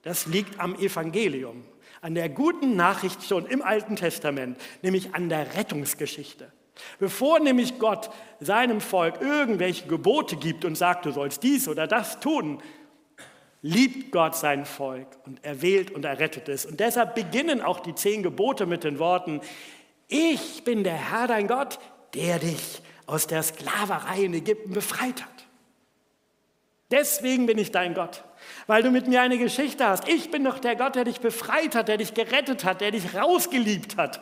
Das 0.02 0.26
liegt 0.26 0.60
am 0.60 0.74
Evangelium, 0.74 1.64
an 2.02 2.16
der 2.16 2.30
guten 2.30 2.76
Nachricht 2.76 3.24
schon 3.26 3.46
im 3.46 3.62
Alten 3.62 3.96
Testament, 3.96 4.58
nämlich 4.82 5.14
an 5.14 5.30
der 5.30 5.56
Rettungsgeschichte. 5.56 6.52
Bevor 6.98 7.40
nämlich 7.40 7.78
Gott 7.78 8.10
seinem 8.40 8.82
Volk 8.82 9.22
irgendwelche 9.22 9.86
Gebote 9.86 10.36
gibt 10.36 10.66
und 10.66 10.76
sagt, 10.76 11.06
du 11.06 11.12
sollst 11.12 11.44
dies 11.44 11.68
oder 11.68 11.86
das 11.86 12.20
tun, 12.20 12.60
liebt 13.64 14.12
Gott 14.12 14.36
sein 14.36 14.66
Volk 14.66 15.08
und 15.26 15.40
er 15.44 15.62
wählt 15.62 15.90
und 15.90 16.06
er 16.06 16.20
rettet 16.20 16.50
es. 16.50 16.66
Und 16.66 16.80
deshalb 16.80 17.16
beginnen 17.16 17.62
auch 17.62 17.80
die 17.80 17.96
zehn 17.96 18.22
Gebote 18.22 18.68
mit 18.68 18.84
den 18.84 19.00
Worten, 19.00 19.42
ich 20.10 20.64
bin 20.64 20.84
der 20.84 20.94
Herr 21.12 21.28
dein 21.28 21.48
Gott, 21.48 21.80
der 22.14 22.38
dich 22.38 22.82
aus 23.08 23.26
der 23.26 23.42
Sklaverei 23.42 24.26
in 24.26 24.34
Ägypten 24.34 24.74
befreit 24.74 25.24
hat. 25.24 25.48
Deswegen 26.92 27.48
bin 27.48 27.58
ich 27.58 27.72
dein 27.72 27.96
Gott, 27.96 28.24
weil 28.68 28.84
du 28.84 28.92
mit 28.92 29.08
mir 29.08 29.22
eine 29.22 29.40
Geschichte 29.40 29.88
hast. 29.88 30.08
Ich 30.08 30.30
bin 30.30 30.44
doch 30.44 30.60
der 30.60 30.76
Gott, 30.76 30.96
der 30.96 31.06
dich 31.06 31.22
befreit 31.22 31.74
hat, 31.74 31.88
der 31.88 31.98
dich 31.98 32.14
gerettet 32.14 32.66
hat, 32.66 32.82
der 32.82 32.92
dich 32.92 33.16
rausgeliebt 33.16 33.98
hat, 33.98 34.20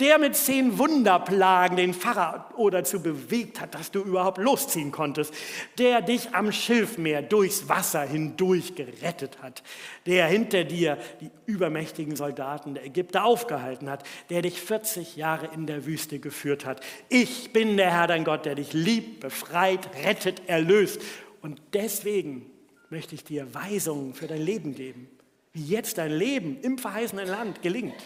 der 0.00 0.18
mit 0.18 0.34
zehn 0.34 0.78
Wunderplagen 0.78 1.76
den 1.76 1.92
Pharao 1.94 2.70
dazu 2.70 3.02
bewegt 3.02 3.60
hat, 3.60 3.74
dass 3.74 3.90
du 3.90 4.00
überhaupt 4.00 4.38
losziehen 4.38 4.90
konntest, 4.90 5.34
der 5.78 6.00
dich 6.00 6.34
am 6.34 6.52
Schilfmeer 6.52 7.22
durchs 7.22 7.68
Wasser 7.68 8.02
hindurch 8.02 8.74
gerettet 8.74 9.38
hat, 9.42 9.62
der 10.06 10.26
hinter 10.26 10.64
dir 10.64 10.96
die 11.20 11.30
übermächtigen 11.46 12.16
Soldaten 12.16 12.74
der 12.74 12.86
Ägypter 12.86 13.24
aufgehalten 13.24 13.90
hat, 13.90 14.04
der 14.30 14.42
dich 14.42 14.60
40 14.60 15.16
Jahre 15.16 15.50
in 15.54 15.66
der 15.66 15.84
Wüste 15.84 16.18
geführt 16.18 16.64
hat. 16.64 16.80
Ich 17.08 17.52
bin 17.52 17.76
der 17.76 17.90
Herr 17.90 18.06
dein 18.06 18.24
Gott, 18.24 18.46
der 18.46 18.54
dich 18.54 18.72
liebt, 18.72 19.20
befreit, 19.20 19.90
rettet, 20.04 20.48
erlöst. 20.48 21.02
Und 21.42 21.60
deswegen 21.74 22.50
möchte 22.88 23.14
ich 23.14 23.24
dir 23.24 23.54
Weisungen 23.54 24.14
für 24.14 24.26
dein 24.26 24.42
Leben 24.42 24.74
geben, 24.74 25.08
wie 25.52 25.64
jetzt 25.64 25.98
dein 25.98 26.12
Leben 26.12 26.58
im 26.62 26.78
verheißenen 26.78 27.28
Land 27.28 27.62
gelingt. 27.62 28.02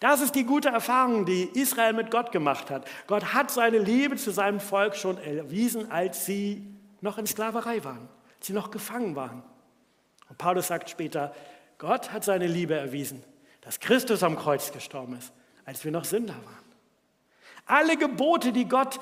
Das 0.00 0.20
ist 0.20 0.34
die 0.34 0.44
gute 0.44 0.68
Erfahrung, 0.68 1.24
die 1.24 1.44
Israel 1.54 1.92
mit 1.92 2.10
Gott 2.10 2.30
gemacht 2.30 2.70
hat. 2.70 2.86
Gott 3.06 3.34
hat 3.34 3.50
seine 3.50 3.78
Liebe 3.78 4.16
zu 4.16 4.30
seinem 4.30 4.60
Volk 4.60 4.94
schon 4.94 5.18
erwiesen, 5.18 5.90
als 5.90 6.24
sie 6.24 6.64
noch 7.00 7.18
in 7.18 7.26
Sklaverei 7.26 7.82
waren, 7.84 8.08
als 8.36 8.46
sie 8.46 8.52
noch 8.52 8.70
gefangen 8.70 9.16
waren. 9.16 9.42
Und 10.28 10.38
Paulus 10.38 10.68
sagt 10.68 10.90
später, 10.90 11.34
Gott 11.78 12.12
hat 12.12 12.24
seine 12.24 12.46
Liebe 12.46 12.74
erwiesen, 12.74 13.24
dass 13.62 13.80
Christus 13.80 14.22
am 14.22 14.36
Kreuz 14.36 14.72
gestorben 14.72 15.16
ist, 15.16 15.32
als 15.64 15.84
wir 15.84 15.90
noch 15.90 16.04
Sünder 16.04 16.34
waren. 16.34 16.64
Alle 17.66 17.96
Gebote, 17.96 18.52
die 18.52 18.68
Gott 18.68 19.00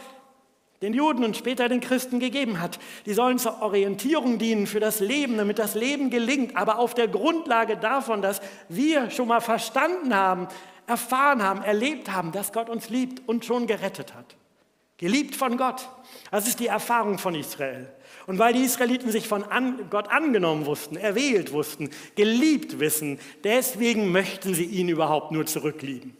den 0.83 0.93
Juden 0.93 1.25
und 1.25 1.37
später 1.37 1.69
den 1.69 1.81
Christen 1.81 2.21
gegeben 2.21 2.61
hat, 2.61 2.79
die 3.07 3.15
sollen 3.15 3.39
zur 3.39 3.63
Orientierung 3.63 4.39
dienen 4.39 4.67
für 4.67 4.81
das 4.81 5.01
Leben, 5.01 5.39
damit 5.39 5.59
das 5.59 5.75
Leben 5.75 6.11
gelingt, 6.11 6.57
aber 6.57 6.79
auf 6.79 6.93
der 6.95 7.09
Grundlage 7.09 7.77
davon, 7.77 8.21
dass 8.21 8.41
wir 8.69 9.11
schon 9.11 9.29
mal 9.29 9.41
verstanden 9.41 10.15
haben, 10.15 10.49
erfahren 10.87 11.43
haben, 11.43 11.63
erlebt 11.63 12.11
haben, 12.11 12.33
dass 12.33 12.53
Gott 12.53 12.69
uns 12.69 12.89
liebt 12.89 13.29
und 13.29 13.45
schon 13.45 13.67
gerettet 13.67 14.15
hat. 14.15 14.37
Geliebt 14.99 15.37
von 15.37 15.59
Gott. 15.59 15.89
Das 16.31 16.49
ist 16.49 16.59
die 16.59 16.69
Erfahrung 16.69 17.19
von 17.19 17.35
Israel. 17.35 17.93
Und 18.27 18.39
weil 18.39 18.55
die 18.55 18.65
Israeliten 18.65 19.11
sich 19.11 19.29
von 19.29 19.45
Gott 19.91 20.09
angenommen 20.09 20.65
wussten, 20.65 20.97
erwählt 20.97 21.53
wussten, 21.53 21.91
geliebt 22.15 22.81
wissen, 22.81 23.19
deswegen 23.45 24.11
möchten 24.11 24.55
sie 24.55 24.65
ihn 24.65 24.89
überhaupt 24.89 25.33
nur 25.33 25.45
zurücklieben. 25.45 26.17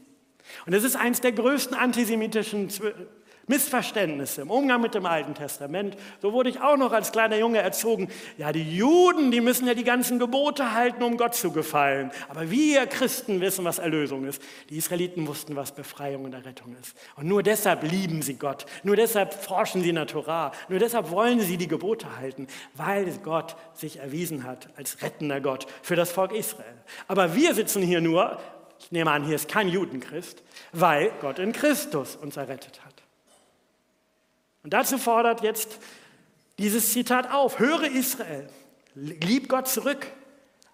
Und 0.67 0.75
das 0.75 0.85
ist 0.85 0.95
eines 0.95 1.21
der 1.21 1.33
größten 1.33 1.77
antisemitischen 1.77 2.69
Missverständnisse 3.49 4.43
im 4.43 4.51
Umgang 4.51 4.81
mit 4.81 4.95
dem 4.95 5.07
Alten 5.07 5.35
Testament. 5.35 5.97
So 6.21 6.33
wurde 6.33 6.51
ich 6.51 6.61
auch 6.61 6.77
noch 6.77 6.93
als 6.93 7.13
kleiner 7.13 7.37
Junge 7.39 7.59
erzogen. 7.59 8.09
Ja, 8.39 8.51
die 8.51 8.77
Juden, 8.77 9.31
die 9.31 9.41
müssen 9.41 9.67
ja 9.69 9.75
die 9.75 9.85
ganzen 9.85 10.19
Gebote 10.19 10.73
halten, 10.75 11.03
um 11.03 11.17
Gott 11.17 11.35
zu 11.35 11.53
gefallen. 11.53 12.11
Aber 12.29 12.51
wir 12.51 12.87
Christen 12.87 13.41
wissen, 13.41 13.65
was 13.65 13.79
Erlösung 13.79 14.25
ist. 14.25 14.43
Die 14.69 14.77
Israeliten 14.77 15.27
wussten, 15.29 15.55
was 15.55 15.73
Befreiung 15.73 16.25
und 16.25 16.35
Errettung 16.35 16.75
ist. 16.81 16.97
Und 17.15 17.29
nur 17.29 17.43
deshalb 17.43 17.85
lieben 17.85 18.23
sie 18.23 18.35
Gott. 18.35 18.67
Nur 18.83 18.97
deshalb 18.97 19.33
forschen 19.33 19.83
sie 19.83 19.91
in 19.91 19.97
der 19.97 20.09
Torah. 20.09 20.51
Nur 20.69 20.81
deshalb 20.81 21.11
wollen 21.11 21.41
sie 21.41 21.57
die 21.57 21.69
Gebote 21.69 22.17
halten, 22.17 22.49
weil 22.75 23.07
Gott 23.23 23.57
sich 23.75 24.01
erwiesen 24.01 24.45
hat 24.45 24.69
als 24.77 25.03
rettender 25.03 25.41
Gott 25.41 25.67
für 25.83 25.95
das 25.95 26.11
Volk 26.11 26.33
Israel. 26.33 26.67
Aber 27.07 27.35
wir 27.35 27.55
sitzen 27.55 27.83
hier 27.83 28.01
nur, 28.01 28.39
ich 28.81 28.91
nehme 28.93 29.11
an, 29.11 29.25
hier 29.25 29.37
ist 29.37 29.49
kein 29.49 29.69
Judenchrist, 29.69 30.43
weil 30.73 31.13
Gott 31.21 31.39
in 31.39 31.53
Christus 31.53 32.17
uns 32.17 32.37
errettet 32.37 32.81
hat. 32.85 33.06
Und 34.67 34.73
dazu 34.73 34.99
fordert 34.99 35.43
jetzt 35.43 35.79
dieses 36.59 36.93
Zitat 36.93 37.33
auf. 37.33 37.61
Höre 37.61 37.85
Israel, 37.85 38.49
lieb 38.97 39.49
Gott 39.49 39.69
zurück, 39.69 40.09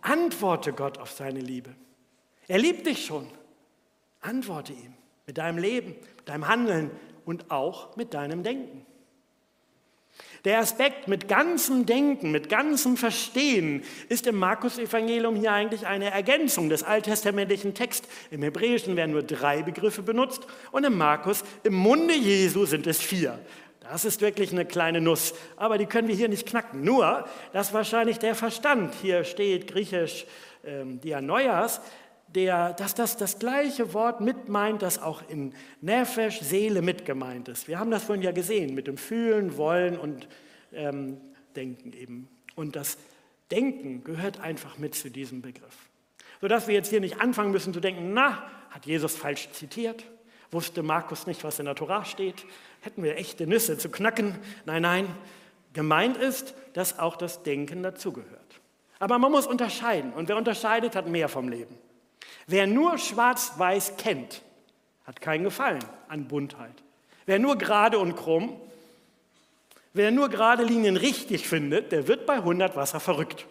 antworte 0.01 0.73
Gott 0.73 0.97
auf 0.97 1.11
seine 1.11 1.41
Liebe. 1.41 1.69
Er 2.49 2.57
liebt 2.57 2.87
dich 2.87 3.05
schon. 3.05 3.29
Antworte 4.23 4.73
ihm 4.73 4.95
mit 5.27 5.37
deinem 5.37 5.59
Leben, 5.59 5.89
mit 6.17 6.27
deinem 6.27 6.49
Handeln 6.49 6.91
und 7.27 7.51
auch 7.51 7.95
mit 7.97 8.15
deinem 8.15 8.43
Denken. 8.43 8.87
Der 10.45 10.59
Aspekt 10.59 11.07
mit 11.07 11.29
ganzem 11.29 11.87
Denken, 11.87 12.33
mit 12.33 12.49
ganzem 12.49 12.97
Verstehen 12.97 13.85
ist 14.09 14.27
im 14.27 14.37
Markus-Evangelium 14.37 15.37
hier 15.37 15.53
eigentlich 15.53 15.87
eine 15.87 16.11
Ergänzung 16.11 16.69
des 16.69 16.83
alttestamentlichen 16.83 17.75
Texts. 17.75 18.09
Im 18.31 18.43
Hebräischen 18.43 18.97
werden 18.97 19.13
nur 19.13 19.23
drei 19.23 19.63
Begriffe 19.63 20.03
benutzt 20.03 20.47
und 20.73 20.85
im 20.85 20.99
Markus, 20.99 21.45
im 21.63 21.75
Munde 21.75 22.15
Jesu 22.15 22.65
sind 22.65 22.89
es 22.89 23.01
vier. 23.01 23.39
Das 23.83 24.05
ist 24.05 24.21
wirklich 24.21 24.53
eine 24.53 24.65
kleine 24.65 25.01
Nuss, 25.01 25.35
aber 25.57 25.77
die 25.77 25.87
können 25.87 26.07
wir 26.07 26.15
hier 26.15 26.29
nicht 26.29 26.47
knacken. 26.47 26.85
Nur, 26.85 27.27
dass 27.53 27.73
wahrscheinlich 27.73 28.19
der 28.19 28.35
Verstand, 28.35 28.95
hier 28.95 29.25
steht 29.25 29.67
griechisch 29.67 30.27
ähm, 30.65 31.01
Dianoias, 31.01 31.81
der, 32.29 32.73
dass 32.75 32.95
das 32.95 33.17
das 33.17 33.39
gleiche 33.39 33.93
Wort 33.93 34.21
mit 34.21 34.49
meint, 34.49 34.83
das 34.83 35.03
auch 35.03 35.23
in 35.29 35.53
Nefesh, 35.81 36.41
Seele 36.41 36.81
mit 36.81 37.05
gemeint 37.05 37.49
ist. 37.49 37.69
Wir 37.69 37.79
haben 37.79 37.91
das 37.91 38.05
vorhin 38.05 38.23
ja 38.23 38.33
gesehen 38.33 38.75
mit 38.75 38.87
dem 38.87 38.97
Fühlen, 38.97 39.57
Wollen 39.57 39.99
und 39.99 40.29
ähm, 40.73 41.21
Denken 41.57 41.93
eben. 41.93 42.29
Und 42.55 42.77
das 42.77 42.97
Denken 43.51 44.05
gehört 44.05 44.41
einfach 44.41 44.79
mit 44.79 44.95
zu 44.95 45.11
diesem 45.11 45.43
Begriff. 45.43 45.91
Sodass 46.41 46.69
wir 46.69 46.75
jetzt 46.75 46.89
hier 46.89 47.01
nicht 47.01 47.21
anfangen 47.21 47.51
müssen 47.51 47.75
zu 47.75 47.81
denken, 47.81 48.15
na, 48.15 48.43
hat 48.71 48.87
Jesus 48.87 49.15
falsch 49.15 49.51
zitiert? 49.53 50.05
Wusste 50.51 50.83
Markus 50.83 51.27
nicht, 51.27 51.45
was 51.45 51.59
in 51.59 51.67
der 51.67 51.75
Torah 51.75 52.05
steht? 52.05 52.45
Hätten 52.83 53.03
wir 53.03 53.17
echte 53.17 53.47
Nüsse 53.47 53.79
zu 53.79 53.89
knacken? 53.89 54.39
Nein, 54.67 54.83
nein. 54.83 55.07
Gemeint 55.73 56.17
ist, 56.17 56.55
dass 56.75 56.99
auch 56.99 57.17
das 57.17 57.43
Denken 57.43 57.83
dazugehört. 57.83 58.61
Aber 58.99 59.19
man 59.19 59.33
muss 59.33 59.47
unterscheiden. 59.47 60.13
Und 60.13 60.29
wer 60.29 60.37
unterscheidet, 60.37 60.95
hat 60.95 61.09
mehr 61.09 61.29
vom 61.29 61.49
Leben. 61.49 61.77
Wer 62.47 62.67
nur 62.67 62.99
schwarz-weiß 62.99 63.97
kennt, 63.97 64.43
hat 65.05 65.21
keinen 65.21 65.45
Gefallen 65.45 65.83
an 66.09 66.27
Buntheit. 66.29 66.75
Wer 67.25 67.39
nur 67.39 67.57
gerade 67.57 67.99
und 67.99 68.17
krumm, 68.17 68.61
wer 69.93 70.11
nur 70.11 70.29
gerade 70.29 70.65
Linien 70.65 70.97
richtig 70.97 71.49
findet, 71.49 71.93
der 71.93 72.09
wird 72.09 72.27
bei 72.27 72.35
100 72.35 72.77
Wasser 72.77 73.01
verrückt. 73.01 73.47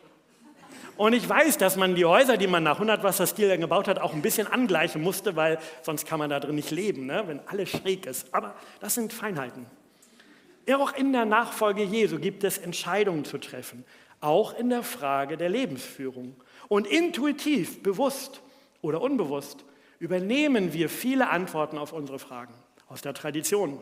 Und 1.01 1.13
ich 1.13 1.27
weiß, 1.27 1.57
dass 1.57 1.77
man 1.77 1.95
die 1.95 2.05
Häuser, 2.05 2.37
die 2.37 2.45
man 2.45 2.61
nach 2.61 2.75
100 2.75 3.01
Wasserstil 3.01 3.57
gebaut 3.57 3.87
hat, 3.87 3.97
auch 3.97 4.13
ein 4.13 4.21
bisschen 4.21 4.45
angleichen 4.45 5.01
musste, 5.01 5.35
weil 5.35 5.57
sonst 5.81 6.05
kann 6.05 6.19
man 6.19 6.29
da 6.29 6.39
drin 6.39 6.53
nicht 6.53 6.69
leben, 6.69 7.07
ne? 7.07 7.23
wenn 7.25 7.39
alles 7.47 7.71
schräg 7.71 8.05
ist. 8.05 8.31
Aber 8.31 8.53
das 8.81 8.93
sind 8.93 9.11
Feinheiten. 9.11 9.65
Ja, 10.67 10.77
auch 10.77 10.93
in 10.93 11.11
der 11.11 11.25
Nachfolge 11.25 11.81
Jesu 11.81 12.19
gibt 12.19 12.43
es 12.43 12.59
Entscheidungen 12.59 13.25
zu 13.25 13.39
treffen, 13.39 13.83
auch 14.19 14.55
in 14.55 14.69
der 14.69 14.83
Frage 14.83 15.37
der 15.37 15.49
Lebensführung. 15.49 16.35
Und 16.67 16.85
intuitiv, 16.85 17.81
bewusst 17.81 18.43
oder 18.83 19.01
unbewusst 19.01 19.65
übernehmen 19.97 20.71
wir 20.71 20.87
viele 20.87 21.31
Antworten 21.31 21.79
auf 21.79 21.93
unsere 21.93 22.19
Fragen 22.19 22.53
aus 22.89 23.01
der 23.01 23.15
Tradition. 23.15 23.81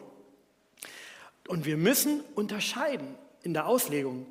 Und 1.50 1.66
wir 1.66 1.76
müssen 1.76 2.22
unterscheiden 2.36 3.14
in 3.44 3.54
der 3.54 3.68
Auslegung. 3.68 4.26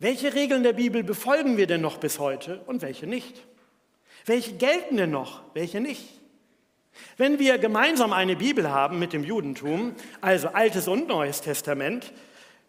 Welche 0.00 0.32
Regeln 0.32 0.62
der 0.62 0.74
Bibel 0.74 1.02
befolgen 1.02 1.56
wir 1.56 1.66
denn 1.66 1.80
noch 1.80 1.98
bis 1.98 2.20
heute 2.20 2.60
und 2.66 2.82
welche 2.82 3.08
nicht? 3.08 3.44
Welche 4.26 4.52
gelten 4.52 4.96
denn 4.96 5.10
noch, 5.10 5.42
welche 5.54 5.80
nicht? 5.80 6.20
Wenn 7.16 7.40
wir 7.40 7.58
gemeinsam 7.58 8.12
eine 8.12 8.36
Bibel 8.36 8.70
haben 8.70 9.00
mit 9.00 9.12
dem 9.12 9.24
Judentum, 9.24 9.94
also 10.20 10.48
Altes 10.48 10.86
und 10.86 11.08
Neues 11.08 11.40
Testament, 11.40 12.12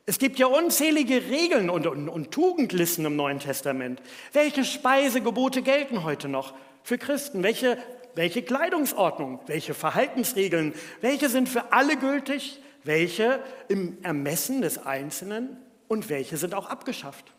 es 0.08 0.18
gibt 0.18 0.40
ja 0.40 0.48
unzählige 0.48 1.30
Regeln 1.30 1.70
und, 1.70 1.86
und, 1.86 2.10
und 2.10 2.32
Tugendlisten 2.32 3.06
im 3.06 3.16
Neuen 3.16 3.38
Testament. 3.38 4.02
Welche 4.34 4.64
Speisegebote 4.64 5.62
gelten 5.62 6.04
heute 6.04 6.30
noch 6.30 6.56
für 6.82 6.98
Christen? 6.98 7.44
Welche, 7.44 7.78
welche 8.16 8.42
Kleidungsordnung? 8.42 9.40
Welche 9.46 9.76
Verhaltensregeln? 9.76 10.74
Welche 11.02 11.30
sind 11.30 11.48
für 11.48 11.74
alle 11.74 11.96
gültig? 11.96 12.60
Welche 12.84 13.40
im 13.68 14.00
Ermessen 14.02 14.64
des 14.64 14.84
Einzelnen? 14.84 15.58
Und 15.90 16.08
welche 16.08 16.38
sind 16.38 16.54
auch 16.54 16.68
abgeschafft? 16.68 17.34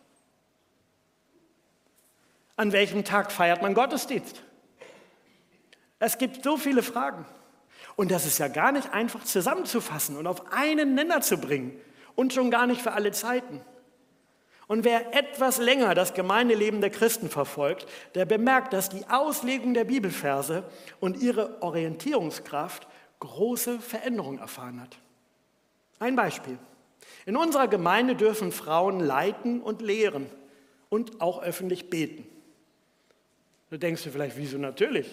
An 2.57 2.73
welchem 2.73 3.04
Tag 3.04 3.33
feiert 3.33 3.62
man 3.62 3.73
Gottesdienst? 3.73 4.42
Es 5.99 6.19
gibt 6.19 6.45
so 6.45 6.59
viele 6.59 6.83
Fragen. 6.83 7.25
Und 7.97 8.11
das 8.11 8.26
ist 8.26 8.38
ja 8.38 8.49
gar 8.49 8.73
nicht 8.73 8.92
einfach 8.92 9.25
zusammenzufassen 9.25 10.16
und 10.16 10.26
auf 10.26 10.52
einen 10.52 10.95
Nenner 10.95 11.23
zu 11.23 11.38
bringen. 11.38 11.80
Und 12.16 12.35
schon 12.35 12.50
gar 12.50 12.66
nicht 12.66 12.83
für 12.83 12.92
alle 12.92 13.12
Zeiten. 13.12 13.62
Und 14.66 14.85
wer 14.85 15.14
etwas 15.14 15.59
länger 15.59 15.95
das 15.95 16.12
Gemeindeleben 16.12 16.80
der 16.80 16.90
Christen 16.90 17.30
verfolgt, 17.30 17.87
der 18.14 18.25
bemerkt, 18.25 18.73
dass 18.73 18.88
die 18.88 19.09
Auslegung 19.09 19.75
der 19.75 19.85
Bibelverse 19.85 20.64
und 20.99 21.23
ihre 21.23 21.62
Orientierungskraft 21.62 22.87
große 23.21 23.78
Veränderungen 23.78 24.38
erfahren 24.38 24.80
hat. 24.80 24.99
Ein 25.99 26.16
Beispiel. 26.16 26.59
In 27.26 27.37
unserer 27.37 27.69
Gemeinde 27.69 28.17
dürfen 28.17 28.52
Frauen 28.52 29.00
leiten 29.00 29.61
und 29.61 29.83
lehren 29.83 30.26
und 30.88 31.21
auch 31.21 31.43
öffentlich 31.43 31.90
beten. 31.90 32.26
Da 33.71 33.76
denkst 33.76 34.05
du 34.05 34.11
vielleicht, 34.11 34.37
wieso 34.37 34.59
natürlich? 34.59 35.07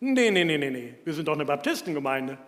Nee, 0.00 0.30
nee, 0.30 0.44
nee, 0.44 0.58
nee, 0.58 0.70
nee. 0.70 0.94
Wir 1.04 1.14
sind 1.14 1.26
doch 1.26 1.34
eine 1.34 1.44
Baptistengemeinde. 1.44 2.38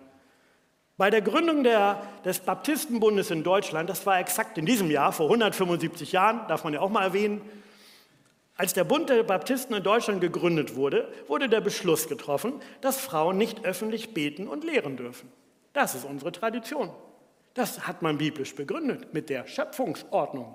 Bei 0.97 1.09
der 1.09 1.23
Gründung 1.23 1.65
der, 1.65 2.07
des 2.25 2.41
Baptistenbundes 2.41 3.31
in 3.31 3.43
Deutschland, 3.43 3.89
das 3.89 4.05
war 4.05 4.21
exakt 4.21 4.59
in 4.59 4.67
diesem 4.67 4.91
Jahr, 4.91 5.13
vor 5.13 5.27
175 5.27 6.13
Jahren, 6.13 6.47
darf 6.47 6.63
man 6.63 6.75
ja 6.75 6.81
auch 6.81 6.91
mal 6.91 7.03
erwähnen, 7.03 7.41
als 8.61 8.75
der 8.75 8.85
Bund 8.85 9.09
der 9.09 9.23
Baptisten 9.23 9.75
in 9.75 9.83
Deutschland 9.83 10.21
gegründet 10.21 10.77
wurde, 10.77 11.11
wurde 11.27 11.49
der 11.49 11.63
Beschluss 11.63 12.09
getroffen, 12.09 12.61
dass 12.83 13.01
Frauen 13.01 13.39
nicht 13.39 13.65
öffentlich 13.65 14.13
beten 14.13 14.47
und 14.47 14.63
lehren 14.65 14.99
dürfen. 14.99 15.33
Das 15.73 15.95
ist 15.95 16.05
unsere 16.05 16.33
Tradition. 16.33 16.91
Das 17.55 17.87
hat 17.87 18.03
man 18.03 18.19
biblisch 18.19 18.55
begründet 18.55 19.13
mit 19.13 19.29
der 19.29 19.47
Schöpfungsordnung. 19.47 20.55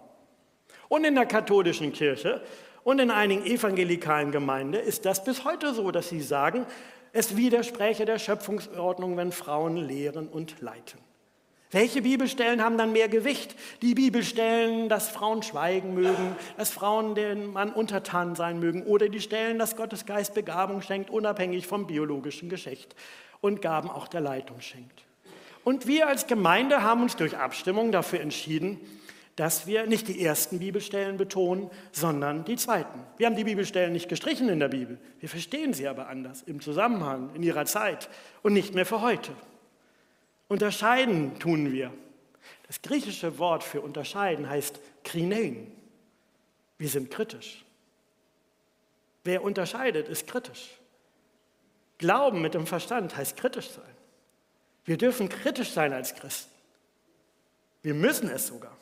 Und 0.87 1.03
in 1.03 1.15
der 1.15 1.25
katholischen 1.25 1.91
Kirche 1.91 2.41
und 2.83 2.99
in 2.99 3.11
einigen 3.11 3.45
evangelikalen 3.45 4.31
Gemeinden 4.31 4.75
ist 4.75 5.05
das 5.05 5.23
bis 5.23 5.43
heute 5.43 5.73
so, 5.73 5.91
dass 5.91 6.09
sie 6.09 6.21
sagen, 6.21 6.65
es 7.11 7.35
widerspräche 7.35 8.05
der 8.05 8.19
Schöpfungsordnung, 8.19 9.17
wenn 9.17 9.31
Frauen 9.31 9.77
lehren 9.77 10.27
und 10.27 10.61
leiten. 10.61 10.99
Welche 11.71 12.03
Bibelstellen 12.03 12.63
haben 12.63 12.77
dann 12.77 12.93
mehr 12.93 13.09
Gewicht? 13.09 13.55
Die 13.81 13.95
Bibelstellen, 13.95 14.87
dass 14.87 15.09
Frauen 15.09 15.41
schweigen 15.41 15.93
mögen, 15.93 16.35
dass 16.57 16.69
Frauen 16.69 17.15
den 17.15 17.51
Mann 17.51 17.73
untertan 17.73 18.35
sein 18.35 18.59
mögen 18.59 18.83
oder 18.83 19.09
die 19.09 19.19
Stellen, 19.19 19.59
dass 19.59 19.75
Gottes 19.75 20.05
Geist 20.05 20.35
Begabung 20.35 20.81
schenkt, 20.81 21.09
unabhängig 21.09 21.67
vom 21.67 21.87
biologischen 21.87 22.49
Geschlecht 22.49 22.95
und 23.41 23.61
Gaben 23.61 23.89
auch 23.89 24.07
der 24.07 24.21
Leitung 24.21 24.61
schenkt. 24.61 25.05
Und 25.65 25.87
wir 25.87 26.07
als 26.07 26.27
Gemeinde 26.27 26.83
haben 26.83 27.01
uns 27.01 27.15
durch 27.15 27.35
Abstimmung 27.37 27.91
dafür 27.91 28.21
entschieden, 28.21 28.79
dass 29.35 29.65
wir 29.65 29.87
nicht 29.87 30.07
die 30.07 30.23
ersten 30.23 30.59
Bibelstellen 30.59 31.17
betonen, 31.17 31.71
sondern 31.91 32.45
die 32.45 32.55
zweiten. 32.55 32.99
Wir 33.17 33.25
haben 33.25 33.35
die 33.35 33.43
Bibelstellen 33.43 33.91
nicht 33.91 34.07
gestrichen 34.07 34.47
in 34.47 34.59
der 34.59 34.67
Bibel, 34.67 34.99
wir 35.19 35.27
verstehen 35.27 35.73
sie 35.73 35.87
aber 35.87 36.07
anders, 36.07 36.43
im 36.43 36.61
Zusammenhang, 36.61 37.31
in 37.33 37.41
ihrer 37.41 37.65
Zeit 37.65 38.09
und 38.43 38.53
nicht 38.53 38.75
mehr 38.75 38.85
für 38.85 39.01
heute. 39.01 39.31
Unterscheiden 40.47 41.39
tun 41.39 41.73
wir. 41.73 41.91
Das 42.67 42.83
griechische 42.83 43.39
Wort 43.39 43.63
für 43.63 43.81
unterscheiden 43.81 44.47
heißt 44.47 44.79
krinein. 45.03 45.71
Wir 46.77 46.89
sind 46.89 47.09
kritisch. 47.09 47.65
Wer 49.23 49.43
unterscheidet, 49.43 50.09
ist 50.09 50.27
kritisch. 50.27 50.79
Glauben 51.97 52.43
mit 52.43 52.53
dem 52.53 52.67
Verstand 52.67 53.17
heißt 53.17 53.35
kritisch 53.35 53.71
sein. 53.71 53.94
Wir 54.85 54.97
dürfen 54.97 55.29
kritisch 55.29 55.71
sein 55.71 55.93
als 55.93 56.15
Christen. 56.15 56.51
Wir 57.81 57.93
müssen 57.93 58.29
es 58.29 58.47
sogar. 58.47 58.75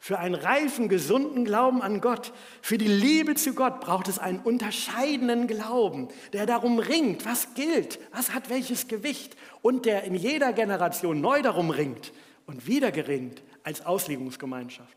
Für 0.00 0.20
einen 0.20 0.36
reifen, 0.36 0.88
gesunden 0.88 1.44
Glauben 1.44 1.82
an 1.82 2.00
Gott, 2.00 2.32
für 2.62 2.78
die 2.78 2.86
Liebe 2.86 3.34
zu 3.34 3.52
Gott 3.52 3.80
braucht 3.80 4.06
es 4.06 4.20
einen 4.20 4.38
unterscheidenden 4.38 5.48
Glauben, 5.48 6.08
der 6.32 6.46
darum 6.46 6.78
ringt, 6.78 7.26
was 7.26 7.54
gilt, 7.54 7.98
was 8.12 8.32
hat 8.32 8.48
welches 8.48 8.86
Gewicht 8.86 9.36
und 9.60 9.86
der 9.86 10.04
in 10.04 10.14
jeder 10.14 10.52
Generation 10.52 11.20
neu 11.20 11.42
darum 11.42 11.70
ringt 11.70 12.12
und 12.46 12.68
wieder 12.68 12.92
geringt 12.92 13.42
als 13.64 13.84
Auslegungsgemeinschaft. 13.84 14.96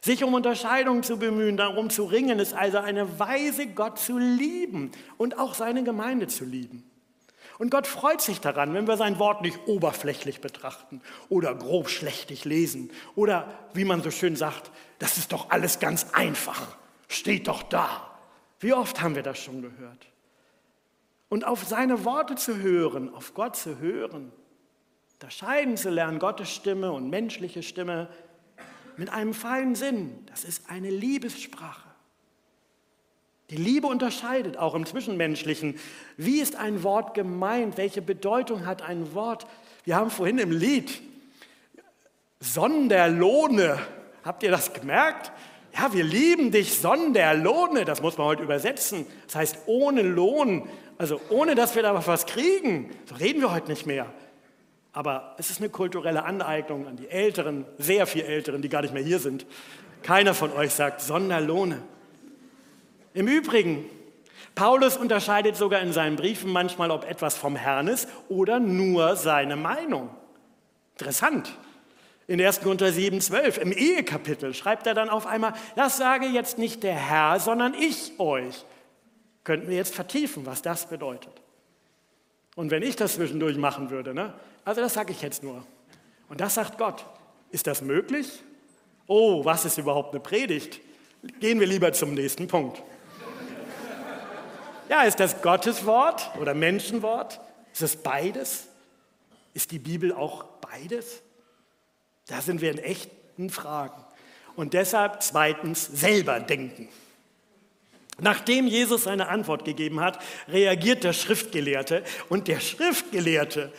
Sich 0.00 0.22
um 0.22 0.34
Unterscheidung 0.34 1.02
zu 1.02 1.18
bemühen, 1.18 1.56
darum 1.56 1.90
zu 1.90 2.04
ringen, 2.04 2.38
ist 2.38 2.54
also 2.54 2.78
eine 2.78 3.18
Weise, 3.18 3.66
Gott 3.66 3.98
zu 3.98 4.16
lieben 4.16 4.92
und 5.16 5.38
auch 5.38 5.54
seine 5.54 5.82
Gemeinde 5.82 6.28
zu 6.28 6.44
lieben. 6.44 6.85
Und 7.58 7.70
Gott 7.70 7.86
freut 7.86 8.20
sich 8.20 8.40
daran, 8.40 8.74
wenn 8.74 8.86
wir 8.86 8.96
sein 8.96 9.18
Wort 9.18 9.40
nicht 9.40 9.58
oberflächlich 9.66 10.40
betrachten 10.40 11.00
oder 11.28 11.54
grob 11.54 11.88
schlechtig 11.88 12.44
lesen 12.44 12.90
oder, 13.14 13.48
wie 13.72 13.84
man 13.84 14.02
so 14.02 14.10
schön 14.10 14.36
sagt, 14.36 14.70
das 14.98 15.16
ist 15.16 15.32
doch 15.32 15.50
alles 15.50 15.78
ganz 15.78 16.12
einfach, 16.12 16.76
steht 17.08 17.48
doch 17.48 17.62
da. 17.62 18.10
Wie 18.60 18.74
oft 18.74 19.00
haben 19.00 19.14
wir 19.14 19.22
das 19.22 19.38
schon 19.38 19.62
gehört? 19.62 20.06
Und 21.28 21.44
auf 21.46 21.64
seine 21.64 22.04
Worte 22.04 22.36
zu 22.36 22.58
hören, 22.58 23.12
auf 23.12 23.34
Gott 23.34 23.56
zu 23.56 23.78
hören, 23.78 24.32
unterscheiden 25.14 25.76
zu 25.76 25.90
lernen, 25.90 26.18
Gottes 26.18 26.50
Stimme 26.50 26.92
und 26.92 27.08
menschliche 27.08 27.62
Stimme 27.62 28.08
mit 28.96 29.10
einem 29.10 29.34
feinen 29.34 29.74
Sinn, 29.74 30.24
das 30.26 30.44
ist 30.44 30.68
eine 30.70 30.90
Liebessprache. 30.90 31.85
Die 33.50 33.56
Liebe 33.56 33.86
unterscheidet 33.86 34.56
auch 34.56 34.74
im 34.74 34.86
Zwischenmenschlichen. 34.86 35.78
Wie 36.16 36.40
ist 36.40 36.56
ein 36.56 36.82
Wort 36.82 37.14
gemeint? 37.14 37.76
Welche 37.76 38.02
Bedeutung 38.02 38.66
hat 38.66 38.82
ein 38.82 39.14
Wort? 39.14 39.46
Wir 39.84 39.96
haben 39.96 40.10
vorhin 40.10 40.38
im 40.38 40.50
Lied 40.50 41.00
Sonderlohne. 42.40 43.78
Habt 44.24 44.42
ihr 44.42 44.50
das 44.50 44.72
gemerkt? 44.72 45.30
Ja, 45.78 45.92
wir 45.92 46.02
lieben 46.02 46.50
dich, 46.50 46.78
Sonderlohne. 46.78 47.84
Das 47.84 48.02
muss 48.02 48.18
man 48.18 48.26
heute 48.26 48.42
übersetzen. 48.42 49.06
Das 49.26 49.36
heißt 49.36 49.58
ohne 49.66 50.02
Lohn, 50.02 50.68
also 50.98 51.20
ohne 51.30 51.54
dass 51.54 51.76
wir 51.76 51.82
da 51.82 52.06
was 52.06 52.26
kriegen. 52.26 52.90
So 53.04 53.14
reden 53.14 53.40
wir 53.40 53.52
heute 53.52 53.70
nicht 53.70 53.86
mehr. 53.86 54.06
Aber 54.92 55.36
es 55.38 55.50
ist 55.50 55.60
eine 55.60 55.68
kulturelle 55.68 56.24
Aneignung 56.24 56.88
an 56.88 56.96
die 56.96 57.08
Älteren, 57.08 57.64
sehr 57.78 58.06
viel 58.06 58.22
Älteren, 58.22 58.62
die 58.62 58.70
gar 58.70 58.82
nicht 58.82 58.94
mehr 58.94 59.02
hier 59.02 59.18
sind. 59.18 59.46
Keiner 60.02 60.34
von 60.34 60.50
euch 60.52 60.72
sagt 60.72 61.00
Sonderlohne. 61.00 61.82
Im 63.16 63.28
Übrigen, 63.28 63.86
Paulus 64.54 64.98
unterscheidet 64.98 65.56
sogar 65.56 65.80
in 65.80 65.94
seinen 65.94 66.16
Briefen 66.16 66.52
manchmal, 66.52 66.90
ob 66.90 67.08
etwas 67.08 67.34
vom 67.34 67.56
Herrn 67.56 67.88
ist 67.88 68.10
oder 68.28 68.60
nur 68.60 69.16
seine 69.16 69.56
Meinung. 69.56 70.10
Interessant. 70.92 71.50
In 72.26 72.42
1. 72.42 72.60
Korinther 72.60 72.92
7, 72.92 73.18
12, 73.22 73.56
im 73.56 73.72
Ehekapitel, 73.72 74.52
schreibt 74.52 74.86
er 74.86 74.92
dann 74.92 75.08
auf 75.08 75.26
einmal, 75.26 75.54
das 75.76 75.96
sage 75.96 76.26
jetzt 76.26 76.58
nicht 76.58 76.82
der 76.82 76.94
Herr, 76.94 77.40
sondern 77.40 77.72
ich 77.72 78.12
euch. 78.18 78.66
Könnten 79.44 79.70
wir 79.70 79.76
jetzt 79.76 79.94
vertiefen, 79.94 80.44
was 80.44 80.60
das 80.60 80.86
bedeutet. 80.86 81.32
Und 82.54 82.70
wenn 82.70 82.82
ich 82.82 82.96
das 82.96 83.14
zwischendurch 83.14 83.56
machen 83.56 83.88
würde, 83.88 84.12
ne? 84.12 84.34
also 84.66 84.82
das 84.82 84.92
sage 84.92 85.12
ich 85.12 85.22
jetzt 85.22 85.42
nur. 85.42 85.64
Und 86.28 86.42
das 86.42 86.54
sagt 86.54 86.76
Gott. 86.76 87.06
Ist 87.50 87.66
das 87.66 87.80
möglich? 87.80 88.42
Oh, 89.06 89.42
was 89.42 89.64
ist 89.64 89.78
überhaupt 89.78 90.12
eine 90.12 90.20
Predigt? 90.20 90.80
Gehen 91.40 91.60
wir 91.60 91.66
lieber 91.66 91.94
zum 91.94 92.12
nächsten 92.12 92.46
Punkt. 92.46 92.82
Ja, 94.88 95.02
ist 95.02 95.18
das 95.18 95.42
Gotteswort 95.42 96.30
oder 96.40 96.54
Menschenwort? 96.54 97.40
Ist 97.72 97.82
es 97.82 97.96
beides? 97.96 98.66
Ist 99.52 99.70
die 99.70 99.78
Bibel 99.78 100.12
auch 100.12 100.44
beides? 100.60 101.22
Da 102.28 102.40
sind 102.40 102.60
wir 102.60 102.70
in 102.70 102.78
echten 102.78 103.50
Fragen. 103.50 104.04
Und 104.54 104.74
deshalb 104.74 105.22
zweitens 105.22 105.84
selber 105.84 106.40
denken. 106.40 106.88
Nachdem 108.18 108.66
Jesus 108.66 109.04
seine 109.04 109.28
Antwort 109.28 109.64
gegeben 109.64 110.00
hat, 110.00 110.18
reagiert 110.48 111.04
der 111.04 111.12
Schriftgelehrte 111.12 112.02
und 112.28 112.48
der 112.48 112.60
Schriftgelehrte 112.60 113.72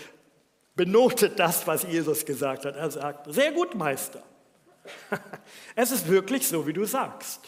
benotet 0.76 1.40
das, 1.40 1.66
was 1.66 1.84
Jesus 1.84 2.26
gesagt 2.26 2.66
hat. 2.66 2.76
Er 2.76 2.92
sagt, 2.92 3.34
sehr 3.34 3.52
gut, 3.52 3.76
Meister. 3.76 4.22
Es 5.76 5.92
ist 5.92 6.08
wirklich 6.08 6.48
so, 6.48 6.66
wie 6.66 6.74
du 6.74 6.86
sagst. 6.86 7.42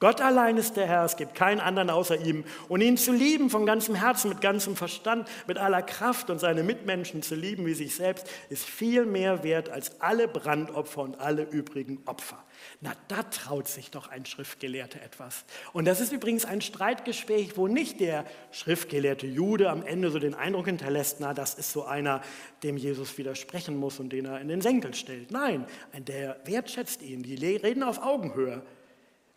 Gott 0.00 0.22
allein 0.22 0.56
ist 0.56 0.78
der 0.78 0.86
Herr, 0.86 1.04
es 1.04 1.16
gibt 1.16 1.34
keinen 1.34 1.60
anderen 1.60 1.90
außer 1.90 2.16
ihm. 2.16 2.44
Und 2.68 2.80
ihn 2.80 2.96
zu 2.96 3.12
lieben 3.12 3.50
von 3.50 3.66
ganzem 3.66 3.94
Herzen, 3.94 4.30
mit 4.30 4.40
ganzem 4.40 4.74
Verstand, 4.74 5.28
mit 5.46 5.58
aller 5.58 5.82
Kraft 5.82 6.30
und 6.30 6.38
seine 6.38 6.62
Mitmenschen 6.62 7.22
zu 7.22 7.34
lieben 7.34 7.66
wie 7.66 7.74
sich 7.74 7.94
selbst, 7.94 8.26
ist 8.48 8.64
viel 8.64 9.04
mehr 9.04 9.44
wert 9.44 9.68
als 9.68 10.00
alle 10.00 10.26
Brandopfer 10.26 11.02
und 11.02 11.20
alle 11.20 11.42
übrigen 11.42 12.00
Opfer. 12.06 12.42
Na, 12.80 12.92
da 13.08 13.24
traut 13.24 13.68
sich 13.68 13.90
doch 13.90 14.08
ein 14.08 14.24
Schriftgelehrter 14.24 15.02
etwas. 15.02 15.44
Und 15.74 15.84
das 15.84 16.00
ist 16.00 16.12
übrigens 16.12 16.46
ein 16.46 16.62
Streitgespräch, 16.62 17.58
wo 17.58 17.68
nicht 17.68 18.00
der 18.00 18.24
schriftgelehrte 18.52 19.26
Jude 19.26 19.68
am 19.68 19.84
Ende 19.84 20.10
so 20.10 20.18
den 20.18 20.34
Eindruck 20.34 20.64
hinterlässt, 20.64 21.18
na, 21.20 21.34
das 21.34 21.52
ist 21.52 21.72
so 21.72 21.84
einer, 21.84 22.22
dem 22.62 22.78
Jesus 22.78 23.18
widersprechen 23.18 23.76
muss 23.76 24.00
und 24.00 24.14
den 24.14 24.24
er 24.24 24.40
in 24.40 24.48
den 24.48 24.62
Senkel 24.62 24.94
stellt. 24.94 25.30
Nein, 25.30 25.66
der 25.92 26.40
wertschätzt 26.46 27.02
ihn, 27.02 27.22
die 27.22 27.34
reden 27.34 27.82
auf 27.82 28.02
Augenhöhe. 28.02 28.62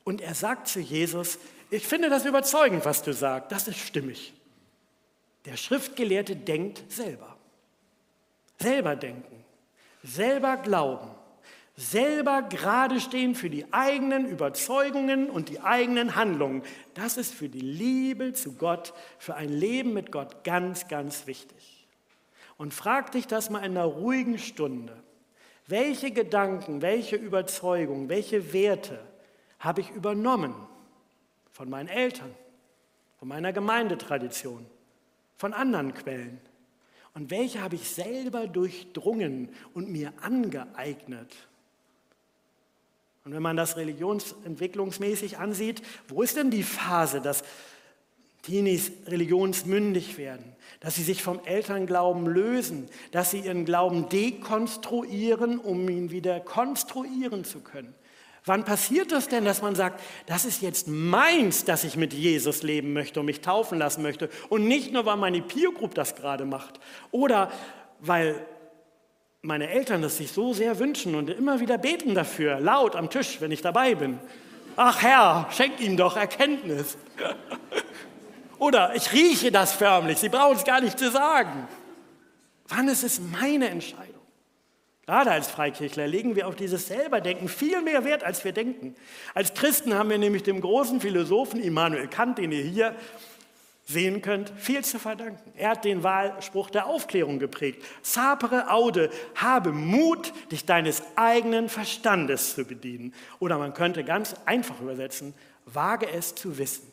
Und 0.03 0.21
er 0.21 0.35
sagt 0.35 0.67
zu 0.67 0.79
Jesus, 0.79 1.39
ich 1.69 1.87
finde 1.87 2.09
das 2.09 2.25
überzeugend, 2.25 2.85
was 2.85 3.03
du 3.03 3.13
sagst, 3.13 3.51
das 3.51 3.67
ist 3.67 3.79
stimmig. 3.79 4.33
Der 5.45 5.57
Schriftgelehrte 5.57 6.35
denkt 6.35 6.83
selber. 6.91 7.37
Selber 8.59 8.95
denken, 8.95 9.43
selber 10.03 10.57
glauben, 10.57 11.09
selber 11.75 12.43
gerade 12.43 12.99
stehen 12.99 13.35
für 13.35 13.49
die 13.49 13.73
eigenen 13.73 14.25
Überzeugungen 14.25 15.29
und 15.29 15.49
die 15.49 15.59
eigenen 15.59 16.15
Handlungen. 16.15 16.63
Das 16.93 17.17
ist 17.17 17.33
für 17.33 17.49
die 17.49 17.59
Liebe 17.59 18.33
zu 18.33 18.53
Gott, 18.53 18.93
für 19.17 19.35
ein 19.35 19.49
Leben 19.49 19.93
mit 19.93 20.11
Gott 20.11 20.43
ganz, 20.43 20.87
ganz 20.87 21.25
wichtig. 21.25 21.87
Und 22.57 22.73
frag 22.73 23.11
dich 23.11 23.27
das 23.27 23.49
mal 23.49 23.59
in 23.59 23.75
einer 23.77 23.85
ruhigen 23.85 24.37
Stunde. 24.37 25.01
Welche 25.65 26.11
Gedanken, 26.11 26.81
welche 26.81 27.15
Überzeugungen, 27.15 28.09
welche 28.09 28.53
Werte 28.53 28.99
habe 29.63 29.81
ich 29.81 29.89
übernommen 29.91 30.53
von 31.51 31.69
meinen 31.69 31.87
Eltern, 31.87 32.35
von 33.17 33.29
meiner 33.29 33.53
Gemeindetradition, 33.53 34.65
von 35.37 35.53
anderen 35.53 35.93
Quellen? 35.93 36.41
Und 37.13 37.31
welche 37.31 37.61
habe 37.61 37.75
ich 37.75 37.89
selber 37.89 38.47
durchdrungen 38.47 39.49
und 39.73 39.89
mir 39.89 40.11
angeeignet? 40.21 41.31
Und 43.23 43.33
wenn 43.33 43.41
man 43.41 43.55
das 43.55 43.77
religionsentwicklungsmäßig 43.77 45.37
ansieht, 45.37 45.81
wo 46.09 46.23
ist 46.23 46.35
denn 46.35 46.51
die 46.51 46.63
Phase, 46.63 47.21
dass 47.21 47.43
Teenies 48.41 48.91
religionsmündig 49.07 50.17
werden, 50.17 50.57
dass 50.81 50.95
sie 50.95 51.03
sich 51.03 51.23
vom 51.23 51.39
Elternglauben 51.45 52.27
lösen, 52.27 52.89
dass 53.11 53.31
sie 53.31 53.39
ihren 53.39 53.63
Glauben 53.63 54.09
dekonstruieren, 54.09 55.59
um 55.59 55.87
ihn 55.87 56.11
wieder 56.11 56.41
konstruieren 56.41 57.45
zu 57.45 57.61
können? 57.61 57.95
Wann 58.45 58.65
passiert 58.65 59.13
das 59.13 59.29
denn, 59.29 59.45
dass 59.45 59.61
man 59.61 59.73
sagt, 59.73 60.01
das 60.25 60.43
ist 60.43 60.61
jetzt 60.61 60.87
meins, 60.89 61.63
dass 61.63 61.85
ich 61.85 61.95
mit 61.95 62.13
Jesus 62.13 62.61
leben 62.61 62.91
möchte 62.91 63.21
und 63.21 63.25
mich 63.25 63.39
taufen 63.39 63.77
lassen 63.77 64.01
möchte 64.01 64.29
und 64.49 64.67
nicht 64.67 64.91
nur, 64.91 65.05
weil 65.05 65.15
meine 65.15 65.41
Peer 65.41 65.71
Group 65.71 65.95
das 65.95 66.15
gerade 66.15 66.43
macht 66.43 66.79
oder 67.11 67.49
weil 67.99 68.45
meine 69.41 69.69
Eltern 69.69 70.01
das 70.01 70.17
sich 70.17 70.31
so 70.31 70.53
sehr 70.53 70.79
wünschen 70.79 71.15
und 71.15 71.29
immer 71.29 71.61
wieder 71.61 71.77
beten 71.77 72.15
dafür, 72.15 72.59
laut 72.59 72.95
am 72.95 73.09
Tisch, 73.09 73.39
wenn 73.39 73.51
ich 73.51 73.61
dabei 73.61 73.95
bin. 73.95 74.19
Ach 74.75 75.01
Herr, 75.01 75.47
schenk 75.51 75.79
ihm 75.79 75.95
doch 75.97 76.17
Erkenntnis. 76.17 76.97
Oder 78.57 78.95
ich 78.95 79.11
rieche 79.11 79.51
das 79.51 79.73
förmlich, 79.73 80.17
Sie 80.17 80.29
brauchen 80.29 80.55
es 80.55 80.63
gar 80.63 80.81
nicht 80.81 80.97
zu 80.97 81.11
sagen. 81.11 81.67
Wann 82.69 82.87
ist 82.87 83.03
es 83.03 83.19
meine 83.19 83.69
Entscheidung? 83.69 84.22
Gerade 85.05 85.31
als 85.31 85.49
Freikirchler 85.49 86.07
legen 86.07 86.35
wir 86.35 86.47
auf 86.47 86.55
dieses 86.55 86.87
Selberdenken 86.87 87.49
viel 87.49 87.81
mehr 87.81 88.05
Wert, 88.05 88.23
als 88.23 88.45
wir 88.45 88.53
denken. 88.53 88.95
Als 89.33 89.53
Christen 89.53 89.93
haben 89.93 90.09
wir 90.09 90.17
nämlich 90.17 90.43
dem 90.43 90.61
großen 90.61 91.01
Philosophen 91.01 91.61
Immanuel 91.61 92.07
Kant, 92.07 92.37
den 92.37 92.53
ihr 92.53 92.63
hier 92.63 92.95
sehen 93.85 94.21
könnt, 94.21 94.53
viel 94.55 94.81
zu 94.85 94.99
verdanken. 94.99 95.51
Er 95.57 95.71
hat 95.71 95.83
den 95.83 96.03
Wahlspruch 96.03 96.69
der 96.69 96.87
Aufklärung 96.87 97.37
geprägt. 97.37 97.83
Sapere 98.01 98.71
aude, 98.71 99.09
habe 99.35 99.73
Mut, 99.73 100.31
dich 100.51 100.65
deines 100.65 101.03
eigenen 101.17 101.67
Verstandes 101.67 102.55
zu 102.55 102.63
bedienen. 102.63 103.13
Oder 103.39 103.57
man 103.57 103.73
könnte 103.73 104.05
ganz 104.05 104.35
einfach 104.45 104.79
übersetzen, 104.79 105.33
wage 105.65 106.09
es 106.09 106.33
zu 106.33 106.57
wissen. 106.57 106.92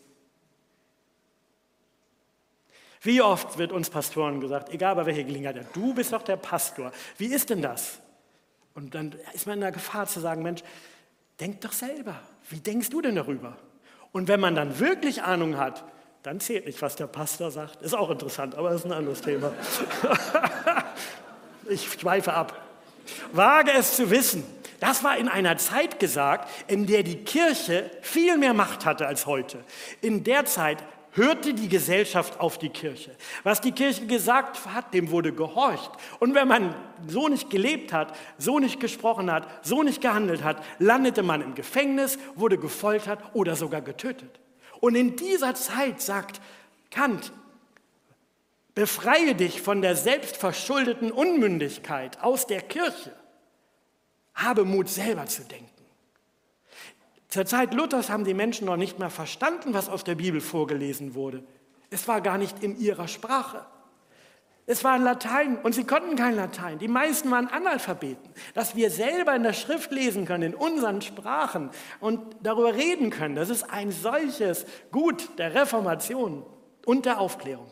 Wie 3.02 3.22
oft 3.22 3.56
wird 3.56 3.72
uns 3.72 3.88
Pastoren 3.88 4.40
gesagt, 4.40 4.72
egal 4.72 4.94
bei 4.94 5.06
welcher 5.06 5.24
Gelegenheit, 5.24 5.64
du 5.72 5.94
bist 5.94 6.12
doch 6.12 6.22
der 6.22 6.36
Pastor. 6.36 6.92
Wie 7.16 7.26
ist 7.26 7.48
denn 7.48 7.62
das? 7.62 7.98
Und 8.74 8.94
dann 8.94 9.14
ist 9.32 9.46
man 9.46 9.54
in 9.54 9.62
der 9.62 9.72
Gefahr 9.72 10.06
zu 10.06 10.20
sagen, 10.20 10.42
Mensch, 10.42 10.62
denk 11.40 11.62
doch 11.62 11.72
selber. 11.72 12.20
Wie 12.50 12.60
denkst 12.60 12.90
du 12.90 13.00
denn 13.00 13.14
darüber? 13.14 13.56
Und 14.12 14.28
wenn 14.28 14.40
man 14.40 14.54
dann 14.54 14.78
wirklich 14.78 15.22
Ahnung 15.22 15.56
hat, 15.56 15.84
dann 16.22 16.40
zählt 16.40 16.66
nicht, 16.66 16.82
was 16.82 16.96
der 16.96 17.06
Pastor 17.06 17.50
sagt. 17.50 17.80
Ist 17.80 17.94
auch 17.94 18.10
interessant, 18.10 18.54
aber 18.54 18.72
ist 18.72 18.84
ein 18.84 18.92
anderes 18.92 19.22
Thema. 19.22 19.52
ich 21.68 21.90
schweife 21.90 22.34
ab. 22.34 22.60
Wage 23.32 23.72
es 23.72 23.96
zu 23.96 24.10
wissen. 24.10 24.44
Das 24.80 25.04
war 25.04 25.16
in 25.16 25.28
einer 25.28 25.56
Zeit 25.56 25.98
gesagt, 25.98 26.50
in 26.66 26.86
der 26.86 27.02
die 27.02 27.24
Kirche 27.24 27.90
viel 28.02 28.36
mehr 28.36 28.54
Macht 28.54 28.84
hatte 28.84 29.06
als 29.06 29.26
heute. 29.26 29.64
In 30.00 30.24
der 30.24 30.44
Zeit 30.44 30.82
hörte 31.12 31.54
die 31.54 31.68
Gesellschaft 31.68 32.40
auf 32.40 32.58
die 32.58 32.68
Kirche. 32.68 33.14
Was 33.42 33.60
die 33.60 33.72
Kirche 33.72 34.06
gesagt 34.06 34.64
hat, 34.66 34.94
dem 34.94 35.10
wurde 35.10 35.32
gehorcht. 35.32 35.90
Und 36.18 36.34
wenn 36.34 36.48
man 36.48 36.74
so 37.06 37.28
nicht 37.28 37.50
gelebt 37.50 37.92
hat, 37.92 38.16
so 38.38 38.58
nicht 38.58 38.80
gesprochen 38.80 39.30
hat, 39.30 39.48
so 39.64 39.82
nicht 39.82 40.00
gehandelt 40.00 40.44
hat, 40.44 40.62
landete 40.78 41.22
man 41.22 41.42
im 41.42 41.54
Gefängnis, 41.54 42.18
wurde 42.34 42.58
gefoltert 42.58 43.20
oder 43.32 43.56
sogar 43.56 43.80
getötet. 43.80 44.40
Und 44.80 44.94
in 44.94 45.16
dieser 45.16 45.54
Zeit 45.54 46.00
sagt 46.00 46.40
Kant, 46.90 47.32
befreie 48.74 49.34
dich 49.34 49.60
von 49.60 49.82
der 49.82 49.96
selbstverschuldeten 49.96 51.12
Unmündigkeit 51.12 52.20
aus 52.22 52.46
der 52.46 52.62
Kirche. 52.62 53.12
Habe 54.34 54.64
Mut 54.64 54.88
selber 54.88 55.26
zu 55.26 55.42
denken. 55.42 55.79
Zur 57.30 57.46
Zeit 57.46 57.74
Luthers 57.74 58.10
haben 58.10 58.24
die 58.24 58.34
Menschen 58.34 58.66
noch 58.66 58.76
nicht 58.76 58.98
mehr 58.98 59.10
verstanden, 59.10 59.72
was 59.72 59.88
aus 59.88 60.02
der 60.02 60.16
Bibel 60.16 60.40
vorgelesen 60.40 61.14
wurde. 61.14 61.44
Es 61.88 62.08
war 62.08 62.20
gar 62.20 62.38
nicht 62.38 62.62
in 62.62 62.76
ihrer 62.76 63.06
Sprache. 63.06 63.64
Es 64.66 64.84
war 64.84 64.96
in 64.96 65.02
Latein 65.02 65.58
und 65.58 65.72
sie 65.72 65.84
konnten 65.84 66.16
kein 66.16 66.36
Latein. 66.36 66.78
Die 66.78 66.88
meisten 66.88 67.30
waren 67.30 67.48
Analphabeten. 67.48 68.32
Dass 68.54 68.76
wir 68.76 68.90
selber 68.90 69.34
in 69.34 69.42
der 69.42 69.52
Schrift 69.52 69.90
lesen 69.90 70.26
können, 70.26 70.52
in 70.52 70.54
unseren 70.54 71.02
Sprachen 71.02 71.70
und 72.00 72.20
darüber 72.42 72.74
reden 72.74 73.10
können, 73.10 73.36
das 73.36 73.48
ist 73.48 73.64
ein 73.64 73.90
solches 73.90 74.66
Gut 74.92 75.38
der 75.38 75.54
Reformation 75.54 76.44
und 76.84 77.06
der 77.06 77.20
Aufklärung. 77.20 77.70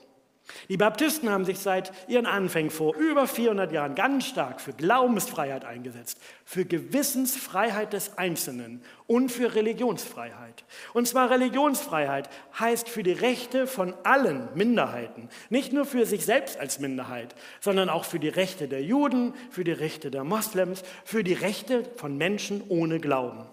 Die 0.69 0.77
Baptisten 0.77 1.31
haben 1.31 1.45
sich 1.45 1.59
seit 1.59 1.93
ihren 2.09 2.27
Anfängen 2.27 2.71
vor 2.71 2.95
über 2.95 3.27
400 3.27 3.73
Jahren 3.73 3.95
ganz 3.95 4.27
stark 4.27 4.61
für 4.61 4.73
Glaubensfreiheit 4.73 5.65
eingesetzt, 5.65 6.19
für 6.45 6.65
Gewissensfreiheit 6.65 7.93
des 7.93 8.17
Einzelnen 8.19 8.83
und 9.07 9.31
für 9.31 9.55
Religionsfreiheit. 9.55 10.65
Und 10.95 11.07
zwar 11.07 11.31
Religionsfreiheit 11.31 12.29
heißt 12.59 12.89
für 12.89 13.03
die 13.03 13.13
Rechte 13.13 13.67
von 13.67 13.95
allen 14.05 14.49
Minderheiten, 14.55 15.29
nicht 15.51 15.73
nur 15.73 15.85
für 15.85 16.07
sich 16.07 16.25
selbst 16.25 16.59
als 16.59 16.79
Minderheit, 16.81 17.35
sondern 17.61 17.89
auch 17.89 18.05
für 18.05 18.19
die 18.19 18.29
Rechte 18.29 18.69
der 18.69 18.83
Juden, 18.83 19.35
für 19.51 19.65
die 19.65 19.73
Rechte 19.73 20.11
der 20.11 20.25
Moslems, 20.25 20.83
für 21.05 21.25
die 21.25 21.35
Rechte 21.35 21.85
von 21.97 22.17
Menschen 22.17 22.63
ohne 22.69 23.01
Glauben. 23.01 23.47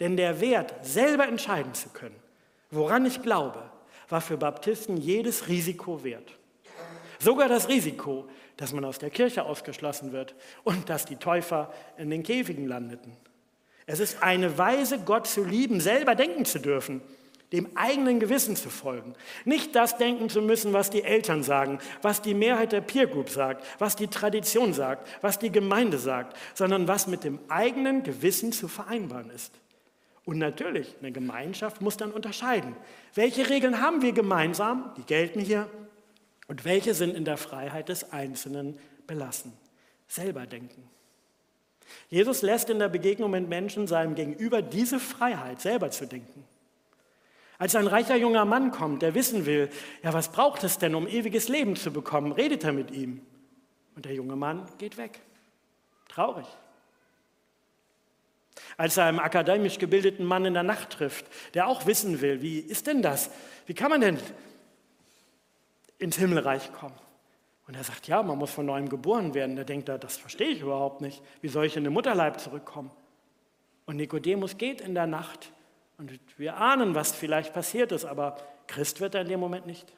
Denn 0.00 0.16
der 0.16 0.40
Wert, 0.40 0.74
selber 0.82 1.26
entscheiden 1.28 1.74
zu 1.74 1.88
können, 1.90 2.16
woran 2.70 3.06
ich 3.06 3.22
glaube, 3.22 3.70
war 4.08 4.20
für 4.20 4.36
Baptisten 4.36 4.96
jedes 4.96 5.48
Risiko 5.48 6.04
wert. 6.04 6.36
Sogar 7.18 7.48
das 7.48 7.68
Risiko, 7.68 8.28
dass 8.56 8.72
man 8.72 8.84
aus 8.84 8.98
der 8.98 9.10
Kirche 9.10 9.44
ausgeschlossen 9.44 10.12
wird 10.12 10.34
und 10.62 10.88
dass 10.88 11.06
die 11.06 11.16
Täufer 11.16 11.72
in 11.96 12.10
den 12.10 12.22
Käfigen 12.22 12.66
landeten. 12.66 13.16
Es 13.86 14.00
ist 14.00 14.22
eine 14.22 14.56
Weise, 14.58 15.00
Gott 15.00 15.26
zu 15.26 15.44
lieben, 15.44 15.80
selber 15.80 16.14
denken 16.14 16.44
zu 16.44 16.58
dürfen. 16.58 17.02
dem 17.52 17.76
eigenen 17.76 18.18
Gewissen 18.18 18.56
zu 18.56 18.68
folgen. 18.68 19.14
Nicht 19.44 19.76
das 19.76 19.96
denken 19.96 20.28
zu 20.28 20.42
müssen, 20.42 20.72
was 20.72 20.90
die 20.90 21.04
Eltern 21.04 21.44
sagen, 21.44 21.78
was 22.02 22.20
die 22.20 22.34
Mehrheit 22.34 22.72
der 22.72 22.80
Peer 22.80 23.06
Group 23.06 23.30
sagt, 23.30 23.64
was 23.78 23.94
die 23.94 24.08
Tradition 24.08 24.72
sagt, 24.72 25.08
was 25.20 25.38
die 25.38 25.52
Gemeinde 25.52 25.98
sagt, 25.98 26.36
sondern 26.54 26.88
was 26.88 27.06
mit 27.06 27.22
dem 27.22 27.38
eigenen 27.48 28.02
Gewissen 28.02 28.50
zu 28.50 28.66
vereinbaren 28.66 29.30
ist. 29.30 29.52
Und 30.24 30.38
natürlich, 30.38 30.96
eine 31.00 31.12
Gemeinschaft 31.12 31.80
muss 31.80 31.96
dann 31.96 32.10
unterscheiden. 32.10 32.74
Welche 33.14 33.48
Regeln 33.50 33.80
haben 33.80 34.00
wir 34.02 34.12
gemeinsam, 34.12 34.92
die 34.96 35.02
gelten 35.02 35.40
hier, 35.40 35.68
und 36.46 36.64
welche 36.64 36.94
sind 36.94 37.14
in 37.14 37.24
der 37.24 37.36
Freiheit 37.36 37.88
des 37.88 38.12
Einzelnen 38.12 38.78
belassen? 39.06 39.52
Selber 40.08 40.46
denken. 40.46 40.88
Jesus 42.08 42.42
lässt 42.42 42.70
in 42.70 42.78
der 42.78 42.88
Begegnung 42.88 43.30
mit 43.30 43.48
Menschen 43.48 43.86
seinem 43.86 44.14
Gegenüber 44.14 44.62
diese 44.62 44.98
Freiheit, 44.98 45.60
selber 45.60 45.90
zu 45.90 46.06
denken. 46.06 46.44
Als 47.58 47.76
ein 47.76 47.86
reicher 47.86 48.16
junger 48.16 48.44
Mann 48.44 48.70
kommt, 48.72 49.02
der 49.02 49.14
wissen 49.14 49.46
will, 49.46 49.70
ja, 50.02 50.12
was 50.12 50.32
braucht 50.32 50.64
es 50.64 50.78
denn, 50.78 50.94
um 50.94 51.06
ewiges 51.06 51.48
Leben 51.48 51.76
zu 51.76 51.92
bekommen, 51.92 52.32
redet 52.32 52.64
er 52.64 52.72
mit 52.72 52.90
ihm. 52.90 53.20
Und 53.94 54.06
der 54.06 54.14
junge 54.14 54.36
Mann 54.36 54.66
geht 54.78 54.96
weg. 54.96 55.20
Traurig. 56.08 56.46
Als 58.76 58.96
er 58.96 59.06
einen 59.06 59.20
akademisch 59.20 59.78
gebildeten 59.78 60.24
Mann 60.24 60.44
in 60.44 60.54
der 60.54 60.62
Nacht 60.62 60.90
trifft, 60.90 61.26
der 61.54 61.68
auch 61.68 61.86
wissen 61.86 62.20
will, 62.20 62.42
wie 62.42 62.58
ist 62.58 62.86
denn 62.86 63.02
das? 63.02 63.30
Wie 63.66 63.74
kann 63.74 63.90
man 63.90 64.00
denn 64.00 64.18
ins 65.98 66.16
Himmelreich 66.16 66.72
kommen? 66.72 66.98
Und 67.66 67.76
er 67.76 67.84
sagt, 67.84 68.08
ja, 68.08 68.22
man 68.22 68.38
muss 68.38 68.50
von 68.50 68.66
neuem 68.66 68.88
geboren 68.88 69.32
werden. 69.34 69.56
Da 69.56 69.64
denkt 69.64 69.88
er, 69.88 69.98
das 69.98 70.16
verstehe 70.16 70.48
ich 70.48 70.60
überhaupt 70.60 71.00
nicht. 71.00 71.22
Wie 71.40 71.48
soll 71.48 71.64
ich 71.64 71.76
in 71.76 71.84
den 71.84 71.92
Mutterleib 71.92 72.38
zurückkommen? 72.40 72.90
Und 73.86 73.96
Nikodemus 73.96 74.58
geht 74.58 74.80
in 74.80 74.94
der 74.94 75.06
Nacht 75.06 75.52
und 75.98 76.18
wir 76.36 76.56
ahnen, 76.56 76.94
was 76.94 77.12
vielleicht 77.12 77.52
passiert 77.52 77.92
ist, 77.92 78.04
aber 78.04 78.36
Christ 78.66 79.00
wird 79.00 79.14
er 79.14 79.22
in 79.22 79.28
dem 79.28 79.40
Moment 79.40 79.66
nicht. 79.66 79.92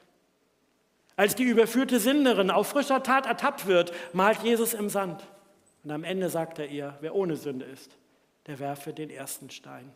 Als 1.15 1.33
die 1.33 1.43
überführte 1.43 1.99
Sünderin 1.99 2.51
auf 2.51 2.67
frischer 2.67 3.01
Tat 3.01 3.25
ertappt 3.25 3.65
wird, 3.65 3.91
malt 4.13 4.43
Jesus 4.43 4.73
im 4.73 4.89
Sand. 4.89 5.23
Und 5.83 5.91
am 5.91 6.03
Ende 6.03 6.29
sagt 6.29 6.59
er 6.59 6.67
ihr, 6.67 6.97
wer 7.01 7.15
ohne 7.15 7.35
Sünde 7.35 7.65
ist, 7.65 7.97
der 8.47 8.59
werfe 8.59 8.93
den 8.93 9.09
ersten 9.09 9.49
Stein. 9.49 9.91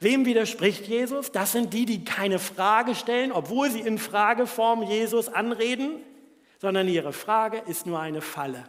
Wem 0.00 0.26
widerspricht 0.26 0.86
Jesus? 0.86 1.32
Das 1.32 1.52
sind 1.52 1.72
die, 1.72 1.86
die 1.86 2.04
keine 2.04 2.38
Frage 2.38 2.94
stellen, 2.94 3.32
obwohl 3.32 3.70
sie 3.70 3.80
in 3.80 3.98
Frageform 3.98 4.82
Jesus 4.82 5.28
anreden, 5.28 6.00
sondern 6.58 6.88
ihre 6.88 7.12
Frage 7.12 7.62
ist 7.66 7.86
nur 7.86 8.00
eine 8.00 8.20
Falle. 8.20 8.64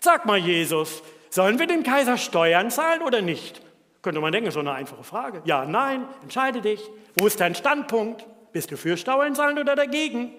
Sag 0.00 0.24
mal, 0.24 0.38
Jesus, 0.38 1.02
sollen 1.28 1.58
wir 1.58 1.66
dem 1.66 1.82
Kaiser 1.82 2.16
Steuern 2.16 2.70
zahlen 2.70 3.02
oder 3.02 3.20
nicht? 3.20 3.60
Könnte 4.02 4.20
man 4.20 4.32
denken, 4.32 4.50
so 4.50 4.60
eine 4.60 4.72
einfache 4.72 5.04
Frage. 5.04 5.42
Ja, 5.44 5.66
nein, 5.66 6.06
entscheide 6.22 6.62
dich. 6.62 6.80
Wo 7.16 7.26
ist 7.26 7.40
dein 7.40 7.54
Standpunkt? 7.54 8.26
Bist 8.52 8.70
du 8.70 8.78
für 8.78 8.96
Steuern 8.96 9.34
zahlen 9.34 9.58
oder 9.58 9.76
dagegen? 9.76 10.34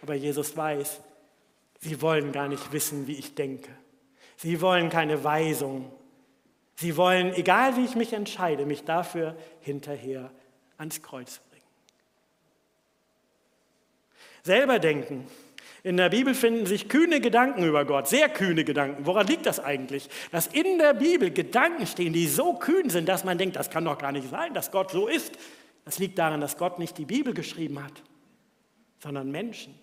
Aber 0.00 0.14
Jesus 0.14 0.56
weiß, 0.56 1.00
sie 1.80 2.00
wollen 2.00 2.32
gar 2.32 2.48
nicht 2.48 2.72
wissen, 2.72 3.06
wie 3.06 3.16
ich 3.16 3.34
denke. 3.34 3.70
Sie 4.36 4.60
wollen 4.60 4.90
keine 4.90 5.24
Weisung. 5.24 5.90
Sie 6.74 6.96
wollen, 6.96 7.32
egal 7.34 7.76
wie 7.76 7.84
ich 7.84 7.94
mich 7.94 8.12
entscheide, 8.12 8.66
mich 8.66 8.84
dafür 8.84 9.36
hinterher 9.60 10.30
ans 10.78 11.02
Kreuz 11.02 11.38
bringen. 11.38 11.62
Selber 14.42 14.78
denken 14.78 15.26
in 15.84 15.96
der 15.96 16.10
Bibel 16.10 16.34
finden 16.34 16.64
sich 16.64 16.88
kühne 16.88 17.20
Gedanken 17.20 17.64
über 17.64 17.84
Gott, 17.84 18.06
sehr 18.06 18.28
kühne 18.28 18.64
Gedanken. 18.64 19.04
Woran 19.04 19.26
liegt 19.26 19.46
das 19.46 19.58
eigentlich? 19.58 20.08
Dass 20.30 20.46
in 20.46 20.78
der 20.78 20.94
Bibel 20.94 21.32
Gedanken 21.32 21.86
stehen, 21.88 22.12
die 22.12 22.28
so 22.28 22.54
kühn 22.54 22.88
sind, 22.88 23.08
dass 23.08 23.24
man 23.24 23.36
denkt, 23.36 23.56
das 23.56 23.68
kann 23.68 23.84
doch 23.84 23.98
gar 23.98 24.12
nicht 24.12 24.30
sein, 24.30 24.54
dass 24.54 24.70
Gott 24.70 24.92
so 24.92 25.08
ist. 25.08 25.36
Das 25.84 25.98
liegt 25.98 26.18
daran, 26.18 26.40
dass 26.40 26.56
Gott 26.56 26.78
nicht 26.78 26.98
die 26.98 27.04
Bibel 27.04 27.34
geschrieben 27.34 27.82
hat, 27.82 28.02
sondern 29.00 29.32
Menschen. 29.32 29.74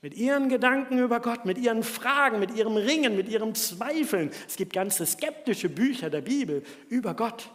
Mit 0.00 0.14
ihren 0.14 0.48
Gedanken 0.48 0.98
über 0.98 1.20
Gott, 1.20 1.44
mit 1.44 1.58
ihren 1.58 1.82
Fragen, 1.82 2.38
mit 2.38 2.54
ihrem 2.54 2.76
Ringen, 2.76 3.16
mit 3.16 3.28
ihrem 3.28 3.54
Zweifeln. 3.54 4.30
Es 4.46 4.56
gibt 4.56 4.72
ganze 4.72 5.04
skeptische 5.06 5.68
Bücher 5.68 6.08
der 6.08 6.20
Bibel 6.20 6.62
über 6.88 7.14
Gott. 7.14 7.50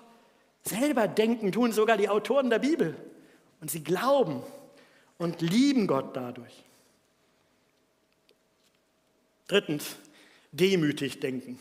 Selber 0.63 1.07
denken 1.07 1.51
tun 1.51 1.71
sogar 1.71 1.97
die 1.97 2.09
Autoren 2.09 2.49
der 2.49 2.59
Bibel. 2.59 2.95
Und 3.61 3.71
sie 3.71 3.83
glauben 3.83 4.43
und 5.17 5.41
lieben 5.41 5.87
Gott 5.87 6.15
dadurch. 6.15 6.63
Drittens, 9.47 9.95
demütig 10.51 11.19
denken. 11.19 11.59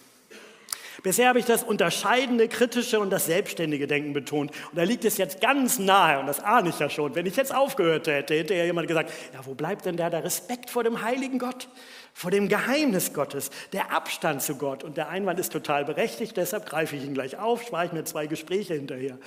Bisher 1.03 1.29
habe 1.29 1.41
ich 1.41 1.45
das 1.45 1.65
unterscheidende, 1.65 2.47
kritische 2.47 3.01
und 3.01 3.11
das 3.11 3.27
selbstständige 3.27 3.89
Denken 3.89 4.13
betont. 4.13 4.53
Und 4.71 4.79
da 4.79 4.85
liegt 4.85 5.05
es 5.05 5.19
jetzt 5.19 5.41
ganz 5.41 5.81
nahe, 5.81 6.21
und 6.21 6.27
das 6.27 6.39
ahne 6.39 6.69
ich 6.69 6.79
ja 6.79 6.89
schon. 6.89 7.17
Wenn 7.17 7.27
ich 7.27 7.35
jetzt 7.35 7.53
aufgehört 7.53 8.07
hätte, 8.07 8.35
hätte 8.35 8.55
ja 8.55 8.65
jemand 8.65 8.87
gesagt, 8.87 9.13
ja, 9.35 9.45
wo 9.45 9.55
bleibt 9.55 9.85
denn 9.85 9.97
da 9.97 10.11
der 10.11 10.23
Respekt 10.23 10.71
vor 10.71 10.85
dem 10.85 11.03
heiligen 11.03 11.41
Gott, 11.41 11.69
vor 12.15 12.31
dem 12.31 12.49
Geheimnis 12.49 13.13
Gottes, 13.13 13.51
der 13.73 13.93
Abstand 13.93 14.43
zu 14.43 14.57
Gott? 14.57 14.85
Und 14.85 14.97
der 14.97 15.09
Einwand 15.09 15.41
ist 15.41 15.53
total 15.53 15.85
berechtigt, 15.85 16.37
deshalb 16.37 16.67
greife 16.67 16.95
ich 16.95 17.05
ihn 17.05 17.15
gleich 17.15 17.37
auf, 17.37 17.63
spare 17.67 17.87
ich 17.87 17.93
mir 17.93 18.05
zwei 18.05 18.29
Gespräche 18.29 18.75
hinterher. 18.75 19.19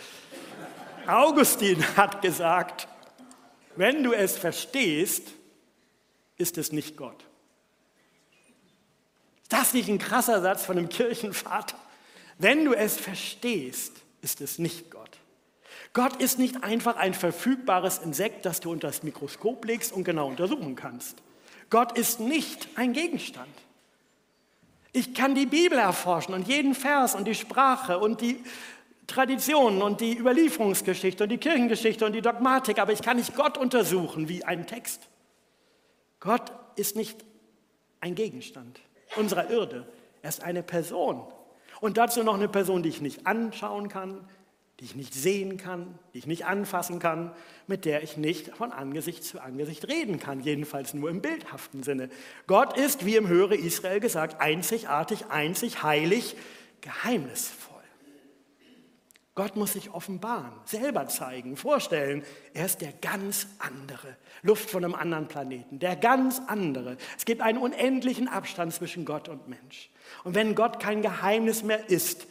Augustin 1.07 1.83
hat 1.97 2.21
gesagt, 2.21 2.87
wenn 3.75 4.01
du 4.01 4.13
es 4.13 4.37
verstehst, 4.37 5.33
ist 6.37 6.57
es 6.57 6.71
nicht 6.71 6.95
Gott. 6.95 7.25
Ist 9.45 9.53
das 9.53 9.75
nicht 9.75 9.89
ein 9.89 9.99
krasser 9.99 10.41
Satz 10.41 10.65
von 10.65 10.75
einem 10.75 10.89
Kirchenvater? 10.89 11.77
Wenn 12.39 12.65
du 12.65 12.73
es 12.73 12.97
verstehst, 12.97 13.93
ist 14.23 14.41
es 14.41 14.57
nicht 14.57 14.89
Gott. 14.89 15.19
Gott 15.93 16.15
ist 16.15 16.39
nicht 16.39 16.63
einfach 16.63 16.95
ein 16.95 17.13
verfügbares 17.13 17.99
Insekt, 17.99 18.47
das 18.47 18.59
du 18.59 18.71
unter 18.71 18.87
das 18.87 19.03
Mikroskop 19.03 19.63
legst 19.65 19.93
und 19.93 20.03
genau 20.03 20.29
untersuchen 20.29 20.75
kannst. 20.75 21.21
Gott 21.69 21.95
ist 21.95 22.19
nicht 22.19 22.69
ein 22.73 22.93
Gegenstand. 22.93 23.53
Ich 24.93 25.13
kann 25.13 25.35
die 25.35 25.45
Bibel 25.45 25.77
erforschen 25.77 26.33
und 26.33 26.47
jeden 26.47 26.73
Vers 26.73 27.13
und 27.13 27.25
die 27.25 27.35
Sprache 27.35 27.99
und 27.99 28.21
die 28.21 28.43
Traditionen 29.05 29.83
und 29.83 30.01
die 30.01 30.17
Überlieferungsgeschichte 30.17 31.21
und 31.21 31.29
die 31.29 31.37
Kirchengeschichte 31.37 32.03
und 32.03 32.13
die 32.13 32.21
Dogmatik, 32.23 32.79
aber 32.79 32.93
ich 32.93 33.03
kann 33.03 33.17
nicht 33.17 33.35
Gott 33.35 33.59
untersuchen 33.59 34.27
wie 34.27 34.43
einen 34.43 34.65
Text. 34.65 35.07
Gott 36.19 36.51
ist 36.77 36.95
nicht 36.95 37.23
ein 38.01 38.15
Gegenstand 38.15 38.79
unserer 39.17 39.49
Irde. 39.49 39.85
Er 40.21 40.29
ist 40.29 40.43
eine 40.43 40.63
Person. 40.63 41.21
Und 41.81 41.97
dazu 41.97 42.23
noch 42.23 42.35
eine 42.35 42.47
Person, 42.47 42.83
die 42.83 42.89
ich 42.89 43.01
nicht 43.01 43.27
anschauen 43.27 43.89
kann, 43.89 44.27
die 44.79 44.85
ich 44.85 44.95
nicht 44.95 45.13
sehen 45.13 45.57
kann, 45.57 45.97
die 46.13 46.17
ich 46.17 46.27
nicht 46.27 46.45
anfassen 46.45 46.99
kann, 46.99 47.31
mit 47.65 47.85
der 47.85 48.03
ich 48.03 48.17
nicht 48.17 48.55
von 48.55 48.71
Angesicht 48.71 49.23
zu 49.23 49.39
Angesicht 49.39 49.87
reden 49.87 50.19
kann, 50.19 50.41
jedenfalls 50.41 50.93
nur 50.93 51.09
im 51.09 51.21
bildhaften 51.21 51.81
Sinne. 51.81 52.09
Gott 52.45 52.77
ist, 52.77 53.05
wie 53.05 53.15
im 53.15 53.27
Höre 53.27 53.53
Israel 53.53 54.01
gesagt, 54.01 54.41
einzigartig, 54.41 55.27
einzig, 55.29 55.81
heilig, 55.81 56.35
geheimnisvoll. 56.81 57.64
Gott 59.35 59.57
muss 59.57 59.73
sich 59.73 59.93
offenbaren, 59.93 60.53
selber 60.63 61.07
zeigen, 61.09 61.57
vorstellen. 61.57 62.23
Er 62.53 62.65
ist 62.65 62.79
der 62.79 62.93
ganz 62.93 63.47
andere. 63.59 64.15
Luft 64.43 64.69
von 64.69 64.83
einem 64.83 64.95
anderen 64.95 65.27
Planeten, 65.27 65.77
der 65.77 65.97
ganz 65.97 66.41
andere. 66.47 66.95
Es 67.17 67.25
gibt 67.25 67.41
einen 67.41 67.57
unendlichen 67.57 68.29
Abstand 68.29 68.73
zwischen 68.73 69.03
Gott 69.03 69.27
und 69.27 69.49
Mensch. 69.49 69.89
Und 70.23 70.35
wenn 70.35 70.55
Gott 70.55 70.79
kein 70.79 71.01
Geheimnis 71.01 71.63
mehr 71.63 71.89
ist, 71.89 72.27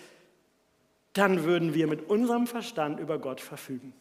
dann 1.13 1.45
würden 1.45 1.75
wir 1.75 1.87
mit 1.87 2.09
unserem 2.09 2.47
Verstand 2.47 2.99
über 2.99 3.19
Gott 3.19 3.43
verfügen. 3.43 3.93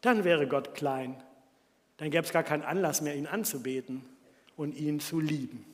Dann 0.00 0.24
wäre 0.24 0.48
Gott 0.48 0.74
klein. 0.74 1.22
Dann 1.98 2.10
gäbe 2.10 2.24
es 2.24 2.32
gar 2.32 2.42
keinen 2.42 2.62
Anlass 2.62 3.02
mehr, 3.02 3.14
ihn 3.14 3.28
anzubeten 3.28 4.04
und 4.56 4.74
ihn 4.74 4.98
zu 4.98 5.20
lieben. 5.20 5.64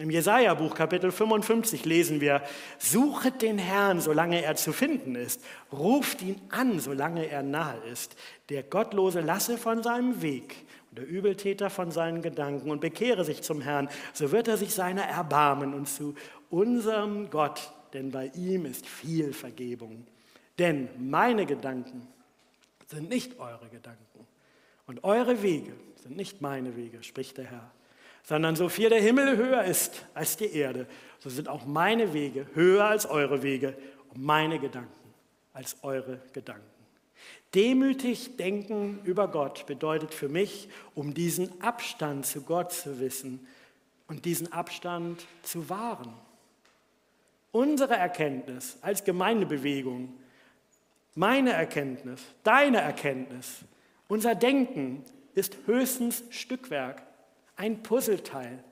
Im 0.00 0.08
Jesaja-Buch, 0.08 0.74
Kapitel 0.74 1.12
55, 1.12 1.84
lesen 1.84 2.22
wir: 2.22 2.40
Suchet 2.78 3.42
den 3.42 3.58
Herrn, 3.58 4.00
solange 4.00 4.42
er 4.42 4.56
zu 4.56 4.72
finden 4.72 5.14
ist. 5.14 5.44
Ruft 5.70 6.22
ihn 6.22 6.40
an, 6.48 6.80
solange 6.80 7.26
er 7.26 7.42
nahe 7.42 7.76
ist. 7.92 8.16
Der 8.48 8.62
Gottlose 8.62 9.20
lasse 9.20 9.58
von 9.58 9.82
seinem 9.82 10.22
Weg 10.22 10.56
und 10.88 11.00
der 11.00 11.06
Übeltäter 11.06 11.68
von 11.68 11.90
seinen 11.90 12.22
Gedanken 12.22 12.70
und 12.70 12.80
bekehre 12.80 13.26
sich 13.26 13.42
zum 13.42 13.60
Herrn. 13.60 13.90
So 14.14 14.32
wird 14.32 14.48
er 14.48 14.56
sich 14.56 14.72
seiner 14.72 15.02
erbarmen 15.02 15.74
und 15.74 15.86
zu 15.86 16.14
unserem 16.48 17.28
Gott, 17.28 17.70
denn 17.92 18.10
bei 18.10 18.30
ihm 18.34 18.64
ist 18.64 18.86
viel 18.86 19.34
Vergebung. 19.34 20.06
Denn 20.58 20.88
meine 20.98 21.44
Gedanken 21.44 22.08
sind 22.86 23.10
nicht 23.10 23.38
eure 23.38 23.68
Gedanken 23.68 24.26
und 24.86 25.04
eure 25.04 25.42
Wege 25.42 25.74
sind 25.96 26.16
nicht 26.16 26.40
meine 26.40 26.74
Wege, 26.74 27.02
spricht 27.02 27.36
der 27.36 27.44
Herr 27.44 27.70
sondern 28.30 28.54
so 28.54 28.68
viel 28.68 28.90
der 28.90 29.02
Himmel 29.02 29.36
höher 29.36 29.64
ist 29.64 30.06
als 30.14 30.36
die 30.36 30.54
Erde, 30.54 30.86
so 31.18 31.28
sind 31.28 31.48
auch 31.48 31.66
meine 31.66 32.12
Wege 32.12 32.46
höher 32.54 32.84
als 32.84 33.04
eure 33.06 33.42
Wege 33.42 33.76
und 34.10 34.22
meine 34.22 34.60
Gedanken 34.60 35.12
als 35.52 35.76
eure 35.82 36.20
Gedanken. 36.32 36.62
Demütig 37.56 38.36
denken 38.36 39.00
über 39.02 39.26
Gott 39.26 39.66
bedeutet 39.66 40.14
für 40.14 40.28
mich, 40.28 40.68
um 40.94 41.12
diesen 41.12 41.60
Abstand 41.60 42.24
zu 42.24 42.42
Gott 42.42 42.70
zu 42.72 43.00
wissen 43.00 43.48
und 44.06 44.24
diesen 44.24 44.52
Abstand 44.52 45.26
zu 45.42 45.68
wahren. 45.68 46.14
Unsere 47.50 47.96
Erkenntnis 47.96 48.78
als 48.80 49.02
Gemeindebewegung 49.02 50.14
meine 51.16 51.50
Erkenntnis, 51.50 52.22
deine 52.44 52.80
Erkenntnis, 52.80 53.64
unser 54.06 54.36
Denken 54.36 55.02
ist 55.34 55.56
höchstens 55.66 56.22
Stückwerk, 56.30 57.09
ein 57.60 57.82
Puzzleteil, 57.82 58.64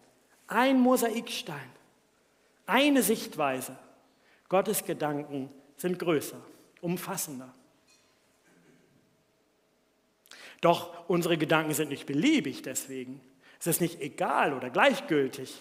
ein 0.46 0.81
Mosaikstein, 0.81 1.70
eine 2.64 3.03
Sichtweise. 3.03 3.77
Gottes 4.48 4.83
Gedanken 4.87 5.51
sind 5.77 5.98
größer, 5.98 6.40
umfassender. 6.81 7.53
Doch 10.62 11.07
unsere 11.07 11.37
Gedanken 11.37 11.74
sind 11.74 11.90
nicht 11.90 12.07
beliebig 12.07 12.62
deswegen. 12.62 13.20
Es 13.61 13.66
ist 13.66 13.83
nicht 13.83 14.01
egal 14.01 14.55
oder 14.55 14.70
gleichgültig. 14.70 15.61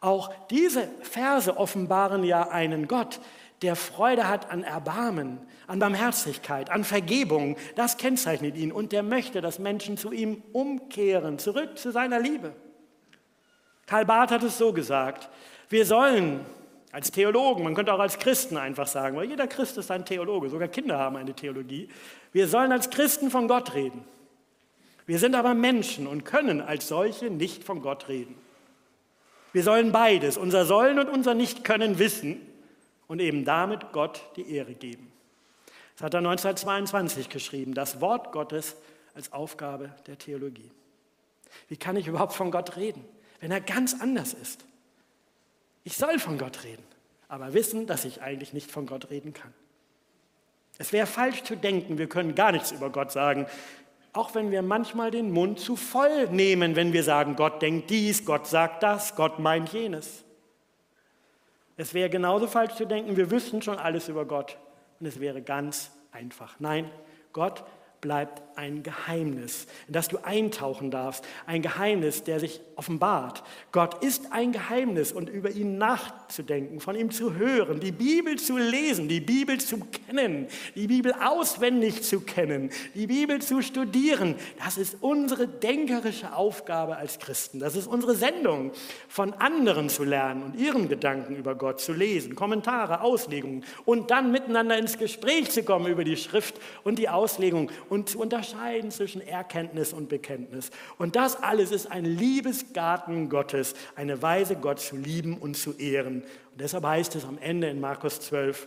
Auch 0.00 0.30
diese 0.48 0.88
Verse 1.00 1.56
offenbaren 1.56 2.22
ja 2.22 2.50
einen 2.50 2.86
Gott, 2.86 3.18
der 3.62 3.76
Freude 3.76 4.28
hat 4.28 4.50
an 4.50 4.62
Erbarmen, 4.62 5.38
an 5.66 5.78
Barmherzigkeit, 5.78 6.70
an 6.70 6.84
Vergebung. 6.84 7.56
Das 7.74 7.96
kennzeichnet 7.96 8.56
ihn 8.56 8.70
und 8.70 8.92
der 8.92 9.02
möchte, 9.02 9.40
dass 9.40 9.58
Menschen 9.58 9.96
zu 9.96 10.12
ihm 10.12 10.42
umkehren, 10.52 11.38
zurück 11.38 11.76
zu 11.78 11.90
seiner 11.90 12.20
Liebe. 12.20 12.52
Karl 13.86 14.04
Barth 14.04 14.30
hat 14.30 14.42
es 14.42 14.58
so 14.58 14.72
gesagt, 14.72 15.28
wir 15.68 15.86
sollen 15.86 16.44
als 16.92 17.10
Theologen, 17.10 17.64
man 17.64 17.74
könnte 17.74 17.92
auch 17.92 17.98
als 17.98 18.18
Christen 18.18 18.56
einfach 18.56 18.86
sagen, 18.86 19.16
weil 19.16 19.28
jeder 19.28 19.46
Christ 19.46 19.76
ist 19.76 19.90
ein 19.90 20.04
Theologe, 20.04 20.48
sogar 20.48 20.68
Kinder 20.68 20.98
haben 20.98 21.16
eine 21.16 21.34
Theologie, 21.34 21.88
wir 22.32 22.48
sollen 22.48 22.72
als 22.72 22.90
Christen 22.90 23.30
von 23.30 23.48
Gott 23.48 23.74
reden. 23.74 24.04
Wir 25.06 25.18
sind 25.18 25.34
aber 25.34 25.54
Menschen 25.54 26.06
und 26.06 26.24
können 26.24 26.60
als 26.60 26.88
solche 26.88 27.30
nicht 27.30 27.64
von 27.64 27.82
Gott 27.82 28.08
reden. 28.08 28.36
Wir 29.52 29.62
sollen 29.62 29.90
beides, 29.90 30.36
unser 30.36 30.66
Sollen 30.66 30.98
und 30.98 31.08
unser 31.08 31.32
Nicht-Können 31.34 31.98
wissen 31.98 32.40
und 33.08 33.20
eben 33.20 33.44
damit 33.44 33.92
Gott 33.92 34.22
die 34.36 34.54
Ehre 34.54 34.74
geben. 34.74 35.12
Das 35.96 36.04
hat 36.04 36.14
er 36.14 36.18
1922 36.18 37.28
geschrieben, 37.28 37.74
das 37.74 38.00
Wort 38.00 38.30
Gottes 38.30 38.76
als 39.14 39.32
Aufgabe 39.32 39.92
der 40.06 40.16
Theologie. 40.16 40.70
Wie 41.68 41.76
kann 41.76 41.96
ich 41.96 42.06
überhaupt 42.06 42.34
von 42.34 42.52
Gott 42.52 42.76
reden, 42.76 43.04
wenn 43.40 43.50
er 43.50 43.60
ganz 43.60 44.00
anders 44.00 44.32
ist? 44.32 44.64
Ich 45.82 45.96
soll 45.96 46.18
von 46.18 46.38
Gott 46.38 46.62
reden, 46.64 46.84
aber 47.26 47.54
wissen, 47.54 47.86
dass 47.86 48.04
ich 48.04 48.22
eigentlich 48.22 48.52
nicht 48.52 48.70
von 48.70 48.86
Gott 48.86 49.10
reden 49.10 49.32
kann. 49.32 49.52
Es 50.78 50.92
wäre 50.92 51.06
falsch 51.06 51.42
zu 51.42 51.56
denken, 51.56 51.98
wir 51.98 52.08
können 52.08 52.36
gar 52.36 52.52
nichts 52.52 52.70
über 52.70 52.90
Gott 52.90 53.10
sagen, 53.10 53.46
auch 54.12 54.34
wenn 54.34 54.50
wir 54.50 54.62
manchmal 54.62 55.10
den 55.10 55.30
Mund 55.30 55.58
zu 55.58 55.76
voll 55.76 56.28
nehmen, 56.28 56.76
wenn 56.76 56.92
wir 56.92 57.02
sagen, 57.02 57.36
Gott 57.36 57.60
denkt 57.62 57.90
dies, 57.90 58.24
Gott 58.24 58.46
sagt 58.46 58.82
das, 58.82 59.16
Gott 59.16 59.38
meint 59.38 59.72
jenes. 59.72 60.24
Es 61.78 61.94
wäre 61.94 62.10
genauso 62.10 62.48
falsch 62.48 62.74
zu 62.74 62.86
denken, 62.86 63.16
wir 63.16 63.30
wüssten 63.30 63.62
schon 63.62 63.78
alles 63.78 64.08
über 64.08 64.24
Gott 64.26 64.58
und 64.98 65.06
es 65.06 65.20
wäre 65.20 65.40
ganz 65.40 65.92
einfach. 66.10 66.56
Nein, 66.58 66.90
Gott 67.32 67.64
bleibt 68.00 68.42
ein 68.58 68.82
Geheimnis, 68.82 69.66
in 69.86 69.92
das 69.92 70.08
du 70.08 70.18
eintauchen 70.18 70.90
darfst. 70.90 71.24
Ein 71.46 71.62
Geheimnis, 71.62 72.24
der 72.24 72.40
sich 72.40 72.60
offenbart. 72.74 73.44
Gott 73.70 74.02
ist 74.02 74.32
ein 74.32 74.50
Geheimnis 74.50 75.12
und 75.12 75.28
über 75.28 75.50
ihn 75.50 75.78
nachzudenken, 75.78 76.80
von 76.80 76.96
ihm 76.96 77.12
zu 77.12 77.36
hören, 77.36 77.78
die 77.78 77.92
Bibel 77.92 78.36
zu 78.36 78.56
lesen, 78.56 79.08
die 79.08 79.20
Bibel 79.20 79.58
zu 79.60 79.78
kennen, 79.78 80.48
die 80.74 80.88
Bibel 80.88 81.12
auswendig 81.12 82.02
zu 82.02 82.20
kennen, 82.20 82.70
die 82.94 83.06
Bibel 83.06 83.40
zu 83.40 83.62
studieren. 83.62 84.34
Das 84.64 84.76
ist 84.76 84.96
unsere 85.00 85.46
denkerische 85.46 86.34
Aufgabe 86.34 86.96
als 86.96 87.20
Christen. 87.20 87.60
Das 87.60 87.76
ist 87.76 87.86
unsere 87.86 88.16
Sendung, 88.16 88.72
von 89.08 89.34
anderen 89.34 89.88
zu 89.88 90.02
lernen 90.02 90.42
und 90.42 90.56
ihren 90.56 90.88
Gedanken 90.88 91.36
über 91.36 91.54
Gott 91.54 91.80
zu 91.80 91.92
lesen, 91.92 92.34
Kommentare, 92.34 93.02
Auslegungen 93.02 93.64
und 93.84 94.10
dann 94.10 94.32
miteinander 94.32 94.76
ins 94.76 94.98
Gespräch 94.98 95.50
zu 95.50 95.62
kommen 95.62 95.86
über 95.86 96.02
die 96.02 96.16
Schrift 96.16 96.56
und 96.82 96.98
die 96.98 97.08
Auslegung 97.08 97.70
und 97.88 98.08
zu 98.08 98.20
unterscheiden 98.20 98.90
zwischen 98.90 99.20
Erkenntnis 99.20 99.92
und 99.92 100.08
Bekenntnis. 100.08 100.70
Und 100.98 101.16
das 101.16 101.42
alles 101.42 101.70
ist 101.70 101.90
ein 101.90 102.04
Liebesgarten 102.04 103.28
Gottes, 103.28 103.74
eine 103.96 104.22
Weise, 104.22 104.56
Gott 104.56 104.80
zu 104.80 104.96
lieben 104.96 105.38
und 105.38 105.56
zu 105.56 105.72
ehren. 105.74 106.22
Und 106.52 106.60
deshalb 106.60 106.84
heißt 106.84 107.16
es 107.16 107.24
am 107.24 107.38
Ende 107.38 107.68
in 107.68 107.80
Markus 107.80 108.20
12, 108.20 108.66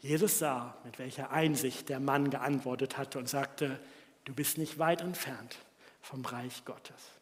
Jesus 0.00 0.40
sah, 0.40 0.74
mit 0.84 0.98
welcher 0.98 1.30
Einsicht 1.30 1.88
der 1.88 2.00
Mann 2.00 2.30
geantwortet 2.30 2.98
hatte 2.98 3.18
und 3.18 3.28
sagte, 3.28 3.78
du 4.24 4.34
bist 4.34 4.58
nicht 4.58 4.78
weit 4.78 5.00
entfernt 5.00 5.58
vom 6.00 6.24
Reich 6.24 6.64
Gottes. 6.64 7.12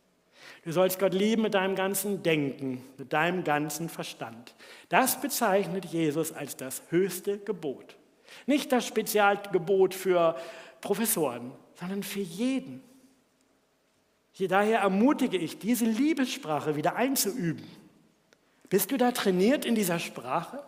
Du 0.65 0.73
sollst 0.73 0.99
Gott 0.99 1.15
lieben 1.15 1.43
mit 1.43 1.55
deinem 1.55 1.75
ganzen 1.75 2.23
Denken, 2.23 2.85
mit 2.99 3.13
deinem 3.13 3.45
ganzen 3.45 3.89
Verstand. 3.89 4.55
Das 4.89 5.21
bezeichnet 5.21 5.87
Jesus 5.87 6.33
als 6.33 6.57
das 6.57 6.83
höchste 6.91 7.39
Gebot. 7.39 7.97
Nicht 8.47 8.73
das 8.73 8.87
Spezialgebot 8.87 9.95
für 9.95 10.37
Professoren, 10.81 11.53
sondern 11.75 12.03
für 12.03 12.21
jeden. 12.21 12.83
Daher 14.39 14.81
ermutige 14.81 15.37
ich, 15.37 15.59
diese 15.59 15.85
Liebessprache 15.85 16.75
wieder 16.75 16.97
einzuüben. 16.97 17.67
Bist 18.71 18.91
du 18.91 18.97
da 18.97 19.13
trainiert 19.13 19.65
in 19.67 19.75
dieser 19.75 19.99
Sprache? 19.99 20.63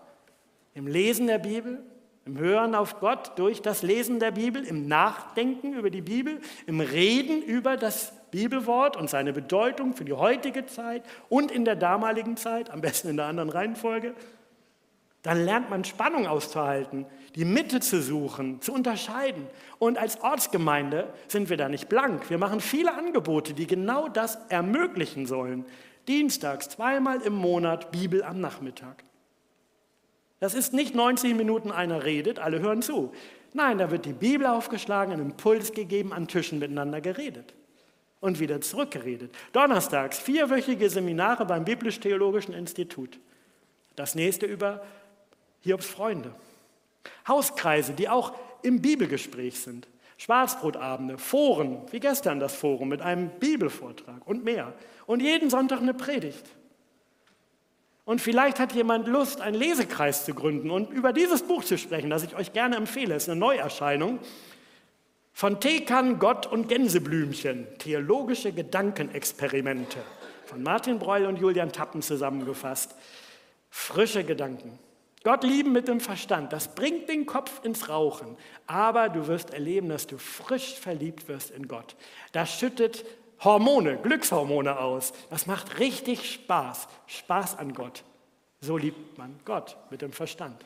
Im 0.74 0.86
Lesen 0.86 1.26
der 1.26 1.38
Bibel, 1.38 1.82
im 2.24 2.38
Hören 2.38 2.74
auf 2.74 3.00
Gott 3.00 3.38
durch 3.38 3.62
das 3.62 3.82
Lesen 3.82 4.20
der 4.20 4.32
Bibel, 4.32 4.64
im 4.64 4.88
Nachdenken 4.88 5.72
über 5.72 5.90
die 5.90 6.02
Bibel, 6.02 6.40
im 6.66 6.80
Reden 6.80 7.42
über 7.42 7.76
das 7.76 8.12
Bibelwort 8.30 8.96
und 8.96 9.08
seine 9.08 9.32
Bedeutung 9.32 9.94
für 9.94 10.04
die 10.04 10.12
heutige 10.12 10.66
Zeit 10.66 11.04
und 11.28 11.50
in 11.50 11.64
der 11.64 11.76
damaligen 11.76 12.36
Zeit, 12.36 12.70
am 12.70 12.80
besten 12.80 13.08
in 13.08 13.16
der 13.16 13.26
anderen 13.26 13.50
Reihenfolge? 13.50 14.14
Dann 15.22 15.44
lernt 15.44 15.70
man 15.70 15.84
Spannung 15.84 16.26
auszuhalten, 16.26 17.06
die 17.34 17.44
Mitte 17.44 17.80
zu 17.80 18.02
suchen, 18.02 18.60
zu 18.60 18.72
unterscheiden. 18.72 19.46
Und 19.78 19.98
als 19.98 20.20
Ortsgemeinde 20.20 21.12
sind 21.28 21.48
wir 21.50 21.56
da 21.56 21.68
nicht 21.68 21.88
blank. 21.88 22.28
Wir 22.30 22.38
machen 22.38 22.60
viele 22.60 22.94
Angebote, 22.94 23.54
die 23.54 23.66
genau 23.66 24.08
das 24.08 24.38
ermöglichen 24.48 25.26
sollen. 25.26 25.64
Dienstags, 26.08 26.68
zweimal 26.68 27.20
im 27.22 27.34
Monat 27.34 27.90
Bibel 27.92 28.22
am 28.22 28.40
Nachmittag. 28.40 29.04
Das 30.40 30.54
ist 30.54 30.72
nicht 30.72 30.94
90 30.94 31.34
Minuten 31.36 31.70
einer 31.70 32.04
redet, 32.04 32.38
alle 32.38 32.60
hören 32.60 32.82
zu. 32.82 33.12
Nein, 33.54 33.78
da 33.78 33.90
wird 33.90 34.06
die 34.06 34.12
Bibel 34.12 34.46
aufgeschlagen, 34.46 35.12
ein 35.12 35.20
Impuls 35.20 35.72
gegeben, 35.72 36.12
an 36.12 36.26
Tischen 36.26 36.58
miteinander 36.58 37.00
geredet 37.00 37.54
und 38.20 38.40
wieder 38.40 38.60
zurückgeredet. 38.60 39.34
Donnerstags 39.52 40.18
vierwöchige 40.18 40.88
Seminare 40.88 41.44
beim 41.44 41.64
Biblisch-Theologischen 41.64 42.54
Institut. 42.54 43.18
Das 43.94 44.14
nächste 44.14 44.46
über 44.46 44.82
Hiobs 45.60 45.86
Freunde. 45.86 46.34
Hauskreise, 47.26 47.92
die 47.92 48.08
auch 48.08 48.32
im 48.62 48.80
Bibelgespräch 48.80 49.60
sind. 49.60 49.88
Schwarzbrotabende, 50.18 51.18
Foren, 51.18 51.82
wie 51.90 51.98
gestern 51.98 52.38
das 52.38 52.54
Forum 52.54 52.88
mit 52.88 53.02
einem 53.02 53.30
Bibelvortrag 53.40 54.26
und 54.26 54.44
mehr. 54.44 54.72
Und 55.06 55.20
jeden 55.20 55.50
Sonntag 55.50 55.80
eine 55.80 55.94
Predigt. 55.94 56.46
Und 58.04 58.20
vielleicht 58.20 58.58
hat 58.58 58.72
jemand 58.72 59.06
Lust, 59.06 59.40
einen 59.40 59.56
Lesekreis 59.56 60.24
zu 60.24 60.34
gründen 60.34 60.70
und 60.70 60.90
über 60.90 61.12
dieses 61.12 61.42
Buch 61.42 61.64
zu 61.64 61.78
sprechen, 61.78 62.10
das 62.10 62.24
ich 62.24 62.36
euch 62.36 62.52
gerne 62.52 62.76
empfehle. 62.76 63.14
Es 63.14 63.24
ist 63.24 63.28
eine 63.30 63.40
Neuerscheinung 63.40 64.18
von 65.32 65.60
Tekan, 65.60 66.18
Gott 66.18 66.46
und 66.46 66.68
Gänseblümchen, 66.68 67.66
theologische 67.78 68.52
Gedankenexperimente 68.52 69.98
von 70.44 70.62
Martin 70.62 70.98
Breul 70.98 71.26
und 71.26 71.36
Julian 71.36 71.72
Tappen 71.72 72.02
zusammengefasst. 72.02 72.94
Frische 73.70 74.24
Gedanken. 74.24 74.78
Gott 75.24 75.44
lieben 75.44 75.72
mit 75.72 75.86
dem 75.86 76.00
Verstand, 76.00 76.52
das 76.52 76.74
bringt 76.74 77.08
den 77.08 77.26
Kopf 77.26 77.64
ins 77.64 77.88
Rauchen. 77.88 78.36
Aber 78.66 79.08
du 79.08 79.28
wirst 79.28 79.50
erleben, 79.54 79.88
dass 79.88 80.06
du 80.06 80.18
frisch 80.18 80.74
verliebt 80.74 81.28
wirst 81.28 81.50
in 81.50 81.68
Gott. 81.68 81.94
Das 82.32 82.58
schüttet 82.58 83.04
Hormone, 83.42 83.98
Glückshormone 83.98 84.78
aus. 84.78 85.12
Das 85.30 85.46
macht 85.46 85.78
richtig 85.78 86.32
Spaß. 86.32 86.88
Spaß 87.06 87.58
an 87.58 87.72
Gott. 87.72 88.04
So 88.60 88.76
liebt 88.76 89.18
man 89.18 89.38
Gott 89.44 89.76
mit 89.90 90.02
dem 90.02 90.12
Verstand. 90.12 90.64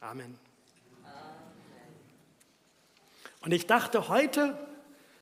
Amen. 0.00 0.38
Und 3.42 3.52
ich 3.52 3.66
dachte, 3.66 4.08
heute 4.08 4.56